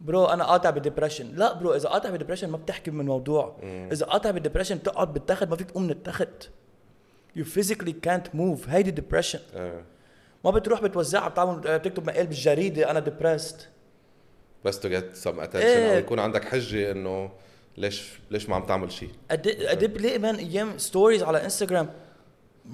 bro 0.00 0.24
أنا 0.24 0.44
قاطع 0.44 0.70
بال 0.70 0.81
depression 0.81 1.34
لا 1.34 1.52
bro 1.52 1.74
إذا 1.74 1.88
قاطع 1.88 2.10
بال 2.10 2.16
depression 2.16 2.48
ما 2.50 2.56
بتحكي 2.56 2.90
من 2.90 3.00
الموضوع. 3.00 3.56
إذا 3.62 4.06
قاطع 4.06 4.30
بال 4.30 4.38
depression 4.38 4.78
بتقعد 4.78 5.12
بالتخت 5.12 5.48
ما 5.48 5.56
فيك 5.56 5.70
تقوم 5.70 5.82
من 5.82 5.90
التخت. 5.90 6.50
You 7.38 7.42
physically 7.42 7.92
can't 8.06 8.34
move. 8.34 8.68
هيدي 8.68 9.02
depression. 9.02 9.40
آه. 9.56 9.82
ما 10.44 10.50
بتروح 10.50 10.82
بتوزعها 10.82 11.28
بتعمل 11.28 11.60
بتكتب 11.60 12.06
مقال 12.06 12.26
بالجريدة 12.26 12.90
أنا 12.90 13.04
depressed. 13.04 13.56
بس 14.64 14.80
to 14.80 14.88
get 14.88 15.16
some 15.16 15.40
attention. 15.40 15.66
أو 15.66 15.98
يكون 15.98 16.18
عندك 16.18 16.44
حجة 16.44 16.90
إنه 16.90 17.30
ليش 17.76 18.02
ليش 18.30 18.48
ما 18.48 18.56
عم 18.56 18.62
تعمل 18.66 18.92
شيء 18.92 19.10
قد 19.30 19.48
إيه- 19.48 19.68
قد 19.68 19.84
بلاقي 19.84 20.18
man 20.18 20.34
أيام 20.34 20.78
stories 20.78 21.22
على 21.22 21.44
انستغرام 21.44 21.90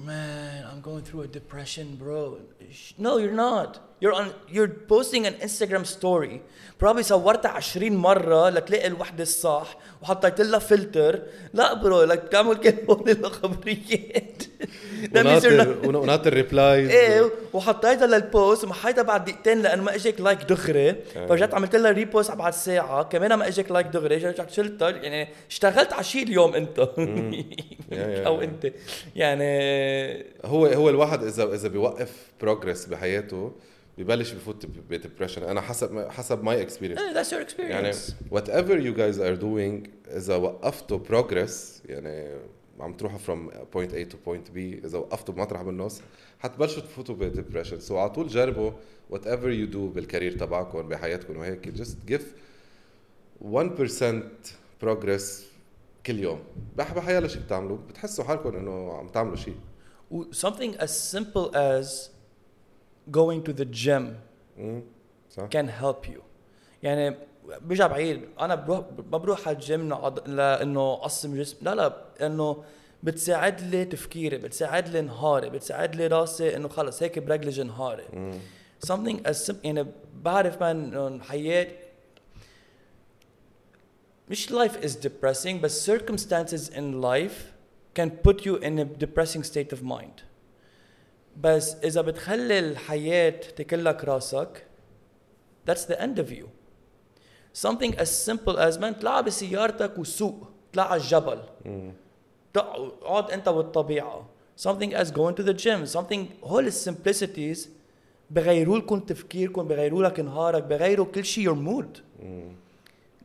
Man, 0.07 0.63
I'm 0.71 0.81
going 0.89 1.03
through 1.03 1.23
a 1.23 1.27
depression, 1.39 1.87
bro. 2.01 2.37
No, 2.97 3.11
you're 3.21 3.39
not. 3.47 3.69
You're 4.01 4.13
on. 4.19 4.27
You're 4.55 4.73
posting 4.93 5.23
an 5.29 5.33
Instagram 5.47 5.85
story. 5.85 6.41
Probably 6.79 7.01
صورتها 7.01 7.51
20 7.51 7.95
مرة 7.95 8.49
لتلاقي 8.49 8.87
الوحدة 8.87 9.23
الصح 9.23 9.77
وحطيت 10.01 10.41
لها 10.41 10.59
فلتر. 10.59 11.21
لا 11.53 11.73
bro 11.73 12.03
لك 12.03 12.27
تعمل 12.31 12.55
كل 12.55 12.73
هول 12.89 13.09
الخبريات. 13.09 14.43
That 14.61 15.23
means 15.25 15.43
you're 15.43 15.51
not- 15.61 15.67
وناطر 15.67 15.87
ون- 15.87 15.95
وناطر 15.95 16.33
replies 16.33 16.89
إيه 16.89 17.31
وحطيتها 17.53 18.07
لل 18.07 18.26
post 18.26 18.63
ومحيتها 18.63 19.01
بعد 19.01 19.25
دقيقتين 19.25 19.61
لأنه 19.61 19.83
ما 19.83 19.95
إجاك 19.95 20.21
like 20.21 20.39
دغري. 20.43 20.95
فرجعت 21.13 21.53
عملت 21.53 21.75
لها 21.75 21.91
repost 21.91 22.31
بعد 22.31 22.53
ساعة. 22.53 23.03
كمان 23.03 23.33
ما 23.33 23.47
إجاك 23.47 23.71
like 23.71 23.87
دغري. 23.87 24.15
رجعت 24.15 24.51
شلتها 24.51 24.89
يعني 24.89 25.27
اشتغلت 25.49 25.93
على 25.93 26.03
شيء 26.03 26.23
اليوم 26.23 26.55
أنت. 26.55 26.79
أو. 28.27 28.41
أنت. 28.41 28.71
يعني 29.15 30.25
هو 30.45 30.65
هو 30.65 30.89
الواحد 30.89 31.23
اذا 31.23 31.43
إذا 31.53 31.67
بيوقف 31.67 32.11
progress 32.41 32.85
بحياته 32.85 33.51
ببلش 33.97 34.31
بفوت 34.31 34.65
ب 34.89 34.94
depression 34.94 35.43
أنا 35.43 35.61
حسب 35.61 36.07
حسب 36.09 36.43
my 36.43 36.61
experience 36.61 36.99
eh, 36.99 37.03
that's 37.17 37.31
your 37.31 37.59
يعني 37.59 37.91
whatever 38.31 38.79
you 38.79 38.93
guys 38.93 39.19
are 39.19 39.35
doing 39.35 39.87
إذا 40.15 40.35
وقفتوا 40.35 40.97
progress 40.97 41.81
يعني 41.89 42.27
عم 42.81 42.93
تروحوا 42.93 43.17
from 43.17 43.51
point 43.73 43.91
A 43.91 44.11
to 44.11 44.17
point 44.25 44.47
B. 44.47 44.85
إذا 44.85 44.97
وقفتوا 44.97 45.33
بمطرح 45.33 45.61
بالنص 45.61 46.01
حتبلشوا 46.39 46.81
تفوتوا 46.81 47.15
ب 47.15 47.21
depression 47.21 47.79
so 47.79 47.97
على 47.97 48.09
طول 48.09 48.27
جربوا 48.27 48.71
whatever 49.09 49.27
you 49.27 49.49
do 49.49 49.65
بال 49.67 49.87
career 49.87 50.31
تبعكم 50.39 50.81
بحياتكم 50.89 51.37
وهيك 51.37 51.67
just 51.67 51.97
give 52.05 52.33
1% 53.41 54.03
progress 54.81 55.47
كل 56.05 56.19
يوم. 56.19 56.39
بح 56.77 56.93
بحيالله 56.93 57.27
شيء 57.27 57.41
بتعملوا 57.41 57.77
بتحسوا 57.89 58.23
حالكم 58.25 58.55
إنه 58.55 58.93
عم 58.93 59.07
تعملوا 59.07 59.35
شيء 59.35 59.55
something 60.31 60.75
as 60.85 60.91
simple 61.15 61.47
as 61.55 62.09
going 63.11 63.41
to 63.49 63.53
the 63.53 63.65
gym 63.85 64.03
مم. 64.57 64.81
صح. 65.29 65.47
can 65.55 65.67
help 65.67 66.07
you. 66.09 66.21
يعني 66.83 67.15
برجع 67.61 67.87
بعيد. 67.87 68.21
أنا 68.39 68.55
بروح 68.55 68.85
ما 69.11 69.17
بروح 69.17 69.47
على 69.47 69.55
الجيم 69.55 69.93
لأنه 70.25 70.93
أقسم 70.93 71.37
جسم. 71.37 71.57
لا 71.61 71.75
لا 71.75 72.25
إنه 72.25 72.63
بتساعد 73.03 73.61
لي 73.61 73.85
تفكيري 73.85 74.37
بتساعد 74.37 74.89
لي 74.89 75.01
نهاري 75.01 75.49
بتساعد 75.49 75.95
لي 75.95 76.07
راسي 76.07 76.55
إنه 76.55 76.67
خلص 76.67 77.03
هيك 77.03 77.19
برجلج 77.19 77.61
نهاري 77.61 78.03
something 78.87 79.27
as 79.27 79.47
simple 79.47 79.55
يعني 79.63 79.87
بعرف 80.13 80.63
من 80.63 80.69
إنه 80.69 81.07
الحياة 81.07 81.67
مش 84.29 84.49
life 84.49 84.83
is 84.83 84.91
depressing 84.91 85.55
بس 85.61 85.91
circumstances 85.91 86.69
in 86.69 87.01
life 87.01 87.51
can 87.99 88.09
put 88.27 88.45
you 88.45 88.55
in 88.57 88.79
a 88.79 88.85
depressing 88.85 89.43
state 89.43 89.73
of 89.73 89.83
mind. 89.83 90.21
بس 91.37 91.75
إذا 91.75 92.01
بتخلي 92.01 92.59
الحياة 92.59 93.29
تكلك 93.29 94.03
راسك 94.05 94.65
that's 95.69 95.85
the 95.85 96.01
end 96.01 96.19
of 96.19 96.31
you. 96.31 96.45
Something 97.53 97.93
as 97.95 98.09
simple 98.29 98.57
as 98.57 98.77
man 98.77 98.99
طلع 99.01 99.21
بسيارتك 99.21 99.97
وسوق 99.97 100.47
طلع 100.73 100.91
على 100.91 101.01
الجبل. 101.01 101.39
اقعد 102.55 103.31
انت 103.31 103.47
والطبيعه 103.47 104.29
something 104.61 104.93
as 104.93 105.07
going 105.07 105.35
to 105.39 105.43
the 105.43 105.53
gym. 105.63 105.93
Something 105.97 106.19
هول 106.43 106.67
السمبلسيتيز 106.67 107.69
بغيروا 108.29 108.77
لكم 108.77 108.99
تفكيركم 108.99 109.67
بغيروا 109.67 110.03
لك 110.03 110.19
نهارك 110.19 110.63
بغيروا 110.63 111.05
كل 111.05 111.25
شيء 111.25 111.49
your 111.53 111.57
mood. 111.57 111.99
مم. 112.23 112.51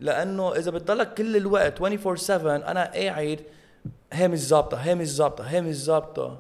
لأنه 0.00 0.56
إذا 0.56 0.70
بتضلك 0.70 1.14
كل 1.14 1.36
الوقت 1.36 1.80
24 1.80 2.16
7 2.16 2.56
أنا 2.56 2.92
قاعد 2.92 3.40
هي 4.12 4.28
مش 4.28 4.38
ظابطة 4.38 4.76
هي 4.76 4.94
مش 4.94 5.08
ظابطة 5.08 5.44
هي 5.44 5.60
مش 5.60 5.76
ظابطة. 5.76 6.38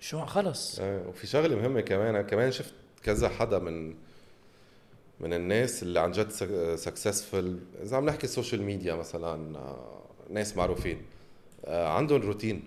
شو 0.00 0.24
خلص. 0.24 0.78
آه، 0.80 1.08
وفي 1.08 1.26
شغلة 1.26 1.56
مهمة 1.56 1.80
كمان. 1.80 2.20
كمان 2.22 2.52
شفت 2.52 2.74
كذا 3.02 3.28
حدا 3.28 3.58
من 3.58 3.94
من 5.20 5.32
الناس 5.32 5.82
اللي 5.82 6.00
عن 6.00 6.12
جد 6.12 6.30
successful 6.76 7.82
إذا 7.82 7.96
عم 7.96 8.06
نحكي 8.06 8.26
social 8.26 8.62
media 8.62 8.94
مثلا 8.94 9.58
آه، 9.58 10.02
ناس 10.30 10.56
معروفين 10.56 11.02
آه، 11.64 11.88
عندهم 11.88 12.20
روتين 12.20 12.62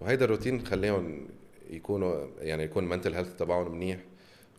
وهيدا 0.00 0.24
الروتين 0.24 0.66
خليهم 0.66 1.28
يكونوا 1.70 2.26
يعني 2.40 2.62
يكون 2.62 2.84
ال 2.84 2.88
mental 2.88 3.14
health 3.14 3.36
تبعهم 3.36 3.74
منيح 3.74 3.98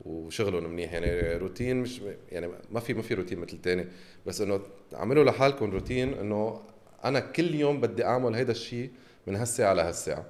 وشغلهم 0.06 0.70
منيح. 0.70 0.94
يعني 0.94 1.38
روتين 1.38 1.78
مش 1.78 2.02
يعني 2.32 2.50
ما 2.72 2.80
في 2.80 2.94
ما 2.94 3.02
في 3.02 3.14
روتين 3.14 3.40
مثل 3.40 3.54
الثاني 3.54 3.88
بس 4.26 4.42
إنه 4.42 4.62
اعملوا 4.96 5.24
لحالكم 5.24 5.72
روتين 5.72 6.14
إنه 6.14 6.62
أنا 7.06 7.20
كل 7.20 7.56
يوم 7.56 7.82
بدي 7.82 8.06
أعمل 8.06 8.36
هيدا 8.36 8.52
الشيء 8.52 8.92
من 9.28 9.36
هالساعة 9.36 9.74
لهالساعة. 9.74 10.26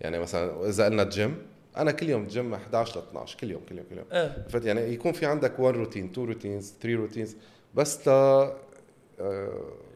يعني 0.00 0.18
مثلا 0.18 0.68
إذا 0.68 0.84
قلنا 0.84 1.04
جيم 1.04 1.36
أنا 1.76 1.92
كل 1.92 2.08
يوم 2.08 2.26
جيم 2.26 2.54
11 2.54 3.00
ل 3.00 3.02
12 3.02 3.38
كل 3.38 3.50
يوم 3.50 3.62
كل 3.68 3.78
يوم 3.78 3.86
كل 3.90 3.96
يوم. 3.96 4.06
إيه. 4.12 4.46
فهمت 4.48 4.64
يعني 4.64 4.80
يكون 4.80 5.12
في 5.12 5.26
عندك 5.26 5.58
1 5.58 5.76
روتين 5.76 6.10
2 6.10 6.26
روتينز 6.26 6.74
3 6.80 6.96
روتينز 6.96 7.36
بس 7.74 7.98
ت 7.98 8.08
آه، 8.08 8.56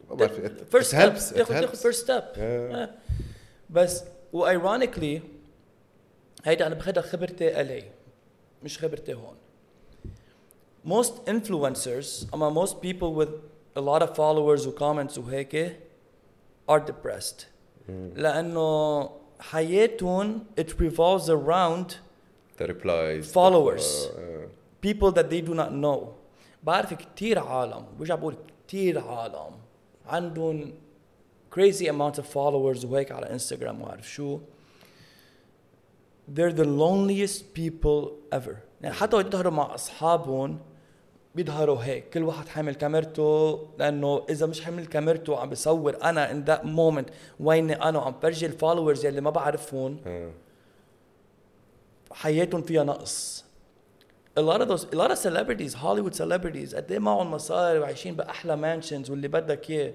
ما 0.09 0.15
بعرف 0.15 0.33
first 0.71 0.95
step 0.95 1.37
تاخذ 1.37 1.61
تاخذ 1.61 1.77
first 1.77 2.03
step. 2.03 2.89
بس 3.69 4.03
و 4.33 4.41
ironically 4.41 5.21
هيدا 6.45 6.67
أنا 6.67 6.75
باخذها 6.75 7.01
خبرتي 7.01 7.61
إلي 7.61 7.83
مش 8.63 8.79
خبرتي 8.79 9.13
هون. 9.13 9.35
Most 10.87 11.13
influencers 11.29 12.33
اما 12.33 12.65
most 12.65 12.73
people 12.73 13.25
with 13.25 13.29
a 13.77 13.81
lot 13.81 14.01
of 14.01 14.09
followers 14.09 14.67
و 14.67 14.71
comments 14.79 15.17
وهيك 15.17 15.79
are 16.71 16.79
depressed. 16.79 17.45
لأنه 18.15 19.09
حياتهم 19.40 20.44
it 20.60 20.64
revolves 20.64 21.28
around 21.28 21.94
the 22.58 22.66
replies 22.66 23.32
Followers. 23.32 24.08
آه، 24.18 24.46
people 24.86 25.10
that 25.12 25.28
they 25.30 25.40
do 25.48 25.54
not 25.54 25.70
know 25.72 26.06
بعرف 26.62 26.94
كتير 26.94 27.38
عالم 27.38 27.84
برجع 27.98 28.14
بقول 28.14 28.36
كتير 28.68 28.98
عالم 28.98 29.50
عندهم 30.06 30.72
crazy 31.54 31.86
amount 31.86 32.18
of 32.18 32.24
followers 32.34 32.84
وهيك 32.84 33.12
على 33.12 33.30
انستغرام 33.30 33.82
وعارف 33.82 34.08
شو 34.10 34.38
they're 36.34 36.52
the 36.52 36.64
loneliest 36.64 37.42
people 37.58 38.10
ever 38.34 38.56
يعني 38.82 38.94
حتى 38.94 39.16
وقت 39.16 39.26
يظهروا 39.26 39.52
مع 39.52 39.74
اصحابهم 39.74 40.58
بيظهروا 41.35 41.83
هيك 41.83 42.09
كل 42.09 42.23
واحد 42.23 42.47
حامل 42.47 42.75
كاميرته 42.75 43.67
لأنه 43.79 44.25
إذا 44.29 44.45
مش 44.45 44.61
حامل 44.61 44.85
كاميرته 44.85 45.33
وعم 45.33 45.49
بصور 45.49 46.03
أنا 46.03 46.29
in 46.31 46.49
that 46.49 46.63
moment 46.63 47.11
ويني 47.39 47.73
أنا 47.73 47.99
وعم 47.99 48.15
برجي 48.23 48.45
ال 48.45 48.51
followers 48.51 49.05
يلي 49.05 49.21
ما 49.21 49.29
بعرفهم 49.29 49.97
آه. 50.07 50.31
حياتهم 52.11 52.61
فيها 52.61 52.83
نقص. 52.83 53.45
A 54.39 54.41
lot 54.41 54.61
of 54.61 54.67
those 54.67 54.85
a 54.93 54.95
lot 54.95 55.11
of 55.11 55.17
celebrities 55.17 55.73
Hollywood 55.73 56.15
celebrities 56.15 56.75
قد 56.75 56.91
إيه 56.91 56.99
معهم 56.99 57.31
مصاري 57.31 57.79
وعايشين 57.79 58.15
بأحلى 58.15 58.55
mansions 58.55 59.09
واللي 59.09 59.27
بدك 59.27 59.69
إياه. 59.69 59.93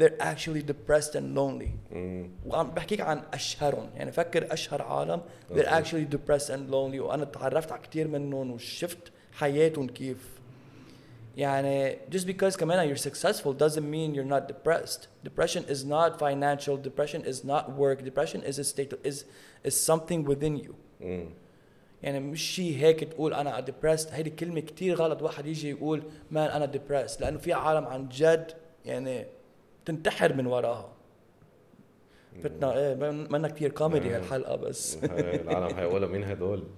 They're 0.00 0.20
actually 0.20 0.62
depressed 0.62 1.14
and 1.14 1.36
lonely. 1.36 1.70
وعم 2.46 2.70
بحكيك 2.70 3.00
عن 3.00 3.22
أشهرهم 3.34 3.90
يعني 3.96 4.12
فكر 4.12 4.52
أشهر 4.52 4.82
عالم 4.82 5.20
they're 5.52 5.68
actually 5.68 6.14
depressed 6.14 6.50
and 6.50 6.70
lonely. 6.70 7.00
وأنا 7.00 7.24
تعرفت 7.24 7.72
على 7.72 7.82
كثير 7.82 8.08
منهم 8.08 8.50
وشفت 8.50 9.12
حياتهم 9.32 9.88
كيف 9.88 10.33
يعني 11.36 11.98
just 12.10 12.26
because 12.26 12.56
كمان 12.56 12.94
you're 12.94 13.00
successful 13.00 13.52
doesn't 13.52 13.84
mean 13.90 14.14
you're 14.14 14.30
not 14.34 14.48
depressed. 14.48 15.08
Depression 15.24 15.64
is 15.68 15.84
not 15.84 16.18
financial. 16.18 16.76
Depression 16.76 17.22
is 17.24 17.44
not 17.44 17.64
work. 17.76 17.98
Depression 18.04 18.40
is 18.50 18.58
a 18.58 18.64
state 18.64 18.92
is 19.04 19.24
is 19.64 19.74
something 19.90 20.24
within 20.24 20.56
you. 20.56 20.74
مم. 21.00 21.28
يعني 22.02 22.20
مش 22.20 22.42
شيء 22.54 22.76
هيك 22.78 23.04
تقول 23.04 23.34
أنا 23.34 23.60
depressed 23.60 24.12
هيدي 24.12 24.30
كلمة 24.30 24.60
كتير 24.60 24.96
غلط. 24.96 25.22
واحد 25.22 25.46
يجي 25.46 25.70
يقول 25.70 26.02
man 26.30 26.50
أنا 26.50 26.64
depressed 26.66 27.20
لأنه 27.20 27.38
في 27.38 27.52
عالم 27.52 27.84
عن 27.84 28.08
جد 28.08 28.52
يعني 28.84 29.26
تنتحر 29.84 30.34
من 30.34 30.46
وراها. 30.46 30.88
فتنا 32.44 32.78
إيه 32.78 32.94
منا 33.10 33.48
كتير 33.48 33.70
كوميدي 33.70 34.14
آه. 34.14 34.18
هالحلقة 34.18 34.56
بس. 34.56 34.98
العالم 35.04 35.76
هيقولوا 35.76 36.08
مين 36.08 36.24
هدول؟ 36.24 36.64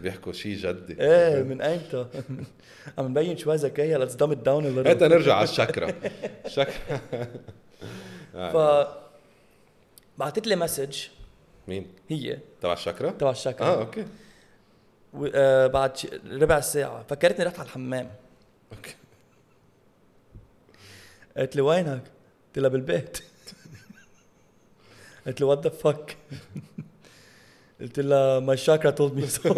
بيحكوا 0.00 0.32
شيء 0.32 0.56
جدي. 0.56 1.00
إيه 1.02 1.42
من 1.48 1.60
أيمتى؟ 1.60 2.06
عم 2.98 3.06
نبين 3.08 3.36
شوي 3.36 3.58
it 4.32 4.36
down 4.36 4.64
a 4.64 4.88
هات 4.88 4.98
little 4.98 5.02
نرجع 5.02 5.34
على 5.34 5.44
الشكرا 5.44 5.94
شكرا 6.56 7.00
ف 8.32 8.56
بعثت 10.18 10.46
لي 10.46 10.56
مسج 10.56 10.96
مين؟ 11.68 11.86
هي. 12.08 12.38
تبع 12.60 12.72
الشكرا 12.72 13.10
تبع 13.10 13.30
الشكل 13.30 13.64
آه 13.64 13.78
أوكي. 13.78 14.06
و- 15.14 15.26
آه 15.34 15.66
بعد 15.66 15.92
ربع 16.30 16.60
ساعة. 16.60 17.04
فكرتني 17.08 17.44
رحت 17.44 17.58
على 17.58 17.66
الحمام. 17.66 18.10
أوكي. 18.72 18.94
قالت 21.36 21.56
لي 21.56 21.62
وينك؟ 21.62 22.02
قلت 22.46 22.58
لها 22.58 22.68
بالبيت. 22.68 23.18
قالت 25.26 25.40
لي 25.40 25.46
what 25.46 25.64
the 25.64 25.70
fuck 25.70 26.16
قلت 27.80 28.00
لها 28.00 28.40
my 28.40 28.56
chakra 28.56 28.90
told 28.90 29.14
me 29.14 29.26
so 29.26 29.54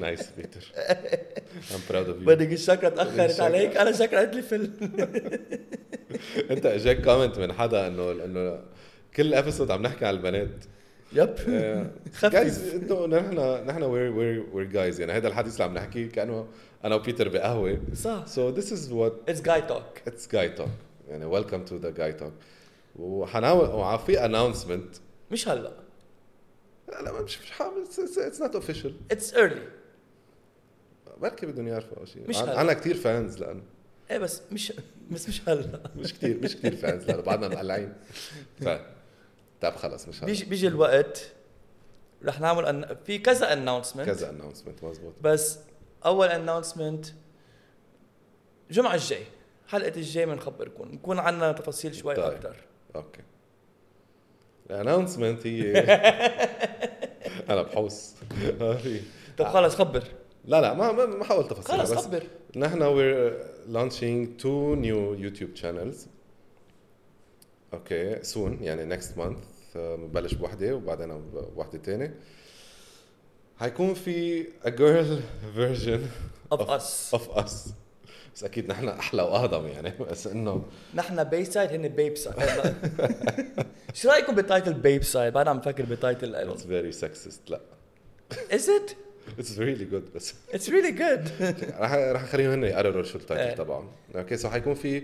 nice 0.00 0.30
Peter 0.36 0.72
I'm 1.70 1.92
proud 1.92 2.06
of 2.08 2.20
you. 2.22 2.26
بدك 2.26 2.52
الشاكرا 2.52 2.88
تأخرت. 2.88 3.40
عليك؟ 3.40 3.76
أنا 3.76 3.92
شاكرا 3.92 4.18
قالت 4.18 4.34
لي 4.34 4.42
فل 4.42 4.70
أنت 6.50 6.66
إجاك 6.66 7.04
comment 7.04 7.38
من 7.38 7.52
حدا 7.52 7.86
انه 7.86 8.10
إنه 8.10 8.60
كل 9.16 9.34
episode 9.34 9.70
عم 9.70 9.82
نحكي 9.82 10.06
عن 10.06 10.14
البنات. 10.14 10.64
Yep. 11.12 11.34
Guys 12.22 12.74
إنه 12.74 13.06
نحن 13.06 13.66
نحن 13.66 13.82
we're 13.82 14.10
we're 14.12 14.46
we're 14.52 14.66
guys 14.66 15.00
يعني 15.00 15.12
هذا 15.12 15.28
الحديث 15.28 15.52
اللي 15.52 15.64
عم 15.64 15.74
نحكيه 15.74 16.08
كأنه 16.10 16.46
أنا 16.84 16.94
وبيتر 16.94 17.28
بقهوة. 17.28 17.80
صح. 17.94 18.24
So 18.26 18.52
this 18.58 18.66
is 18.66 18.92
what 18.92 19.12
it's 19.28 19.40
guy 19.40 19.62
talk 19.62 19.84
it's 20.08 20.26
guy 20.34 20.60
talk. 20.60 20.70
يعني 21.08 21.40
welcome 21.40 21.70
to 21.70 21.72
the 21.84 21.98
guy 21.98 22.22
talk. 22.22 22.32
وحنعمل 22.96 23.60
وفي 23.60 24.16
announcement. 24.18 25.00
مش 25.30 25.48
هلا. 25.48 25.72
لا 26.88 27.02
لا 27.02 27.22
مش 27.22 27.40
مش 27.40 27.50
حامل 27.50 27.86
it's 27.86 28.38
not 28.38 28.54
official. 28.54 28.92
it's 29.10 29.34
early 29.34 29.68
بركي 31.16 31.46
بدهم 31.46 31.68
يعرفوا 31.68 31.98
أو 31.98 32.04
شيء. 32.04 32.28
مش 32.28 32.36
هلا. 32.36 32.58
عنا 32.58 32.72
كثير 32.72 32.94
fans 32.94 33.38
لأنه. 33.38 33.62
إيه 34.10 34.18
بس 34.18 34.42
مش 34.52 34.72
بس 35.10 35.28
مش 35.28 35.48
هلا. 35.48 35.80
مش 35.96 36.14
كثير 36.14 36.38
مش 36.38 36.56
كثير 36.56 36.76
fans 36.76 37.04
لأنه 37.04 37.22
بعدنا 37.22 37.48
مقلعين 37.48 37.94
ف 38.60 38.68
طب 39.60 39.76
خلص 39.76 40.08
مش 40.08 40.18
هلا. 40.18 40.26
بيجي 40.26 40.44
بيجي 40.44 40.68
الوقت. 40.68 41.32
رح 42.24 42.40
نعمل 42.40 42.66
أن... 42.66 42.96
في 43.06 43.18
كذا 43.18 43.52
announcement 43.52 44.06
كذا 44.06 44.38
announcement 44.38 44.84
مزبوط. 44.84 45.14
بس 45.20 45.58
أول 46.04 46.28
announcement 46.28 47.06
الجمعه 48.70 48.94
الجاي. 48.94 49.24
حلقة 49.68 49.96
الجاي 49.96 50.26
بنخبركم 50.26 50.88
نكون 50.88 51.18
عندنا 51.18 51.52
تفاصيل 51.52 51.94
شوي 51.94 52.14
طيب. 52.14 52.24
أكثر 52.24 52.56
أوكي. 52.96 53.22
ال 54.70 54.76
announcement 54.76 55.46
هي 55.46 55.72
أنا 57.50 57.62
بحوس. 57.62 58.10
طب 59.38 59.46
خلص 59.48 59.74
خبر. 59.74 60.02
لا 60.44 60.60
لا 60.60 60.74
ما 60.74 60.92
ما 61.06 61.24
حاول 61.24 61.48
تفاصيل 61.48 61.78
خلص 61.78 61.92
خبر. 62.06 62.22
نحن 62.56 62.78
we're 62.80 63.32
launching 63.72 64.42
two 64.42 64.76
new 64.84 65.22
YouTube 65.24 65.62
channels. 65.62 66.06
أوكي 67.74 68.20
soon 68.22 68.62
يعني 68.62 68.96
next 68.96 69.18
month 69.18 69.76
آه، 69.76 69.96
بنبلش 69.96 70.34
بوحدة 70.34 70.74
وبعدين 70.74 71.22
بوحدة 71.56 71.78
تانية. 71.78 72.14
حيكون 73.60 73.94
في 73.94 74.44
a 74.44 74.68
girl 74.68 75.20
version 75.58 76.00
of 76.54 76.60
us. 76.68 77.14
of 77.18 77.38
us. 77.44 77.70
بس 78.34 78.44
أكيد 78.44 78.68
نحن 78.68 78.88
أحلى 78.88 79.22
وأهضم 79.22 79.66
يعني 79.66 79.92
بس 80.10 80.26
إنه 80.26 80.64
نحن 80.94 81.24
باي 81.24 81.44
سايد 81.44 81.70
هن 81.72 81.88
بيب 81.88 82.16
سايد 82.16 82.36
شو 83.94 84.08
رايكم 84.08 84.34
ب 84.34 84.41
title 84.41 84.74
بيب 84.74 85.02
side 85.02 85.32
بعد 85.32 85.48
عم 85.48 85.58
بفكر 85.58 85.84
ب 85.84 85.92
title 85.92 86.32
لهم 86.32 86.56
it's 86.56 86.60
very 86.60 87.00
sexist 87.00 87.50
لا. 87.50 87.60
Is 88.50 88.68
it? 88.68 88.94
It's 89.38 89.58
really 89.58 89.86
good. 89.92 90.14
بس 90.14 90.34
it's 90.52 90.68
really 90.68 90.92
good. 90.98 91.42
رح 91.80 91.92
رح 91.94 92.22
أخليهم 92.22 92.50
هن 92.50 92.64
يقرروا 92.64 93.02
شو 93.02 93.18
إيه. 93.18 93.22
ال 93.22 93.27
title 93.27 93.54
تبعهم. 93.58 93.88
okay 94.16 94.36
so 94.36 94.48
حيكون 94.48 94.74
في 94.74 95.02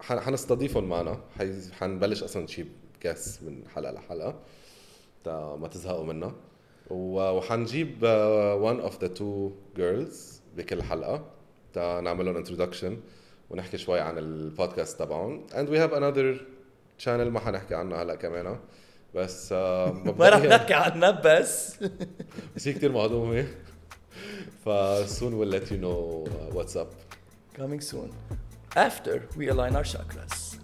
حنستضيفهم 0.00 0.84
معنا. 0.84 1.20
حنبلش 1.72 2.22
أصلا 2.22 2.42
نجيب 2.42 2.68
guests 3.00 3.42
من 3.42 3.68
حلقة 3.74 3.92
لحلقة. 3.92 4.40
تا 5.24 5.56
ما 5.60 5.68
تزهقوا 5.68 6.04
منا 6.04 6.34
وحنجيب 6.90 8.00
uh, 8.00 8.70
one 8.70 8.90
of 8.90 8.94
the 8.98 9.08
two 9.18 9.52
girls 9.78 10.14
بكل 10.56 10.82
حلقة. 10.82 11.24
تا 11.72 12.00
نعمل 12.00 12.24
لهم 12.24 12.44
introduction 12.44 12.92
ونحكي 13.50 13.78
شوي 13.78 14.00
عن 14.00 14.18
البودكاست 14.18 14.98
تبعهم. 14.98 15.46
And 15.50 15.68
we 15.68 15.76
have 15.76 15.92
another 15.92 16.57
channel 17.04 17.28
ما 17.30 17.40
حنحكي 17.40 17.74
عنها 17.74 18.02
هلا 18.02 18.14
كمان 18.14 18.58
بس 19.14 19.48
uh, 19.48 19.52
ما 20.18 20.28
رح 20.28 20.40
نحكي 20.42 20.74
عنها 20.74 21.10
بس 21.10 21.76
بس 22.56 22.68
هي 22.68 22.72
كثير 22.72 22.92
مهضومه 22.92 23.46
ف 24.64 24.68
we'll 25.20 25.52
let 25.54 25.70
you 25.70 25.78
know 25.78 26.26
uh, 26.26 26.54
what's 26.56 26.76
up 26.76 26.90
coming 27.58 27.80
soon 27.80 28.10
after 28.76 29.22
we 29.36 29.48
align 29.48 29.74
our 29.76 29.84
chakras 29.84 30.58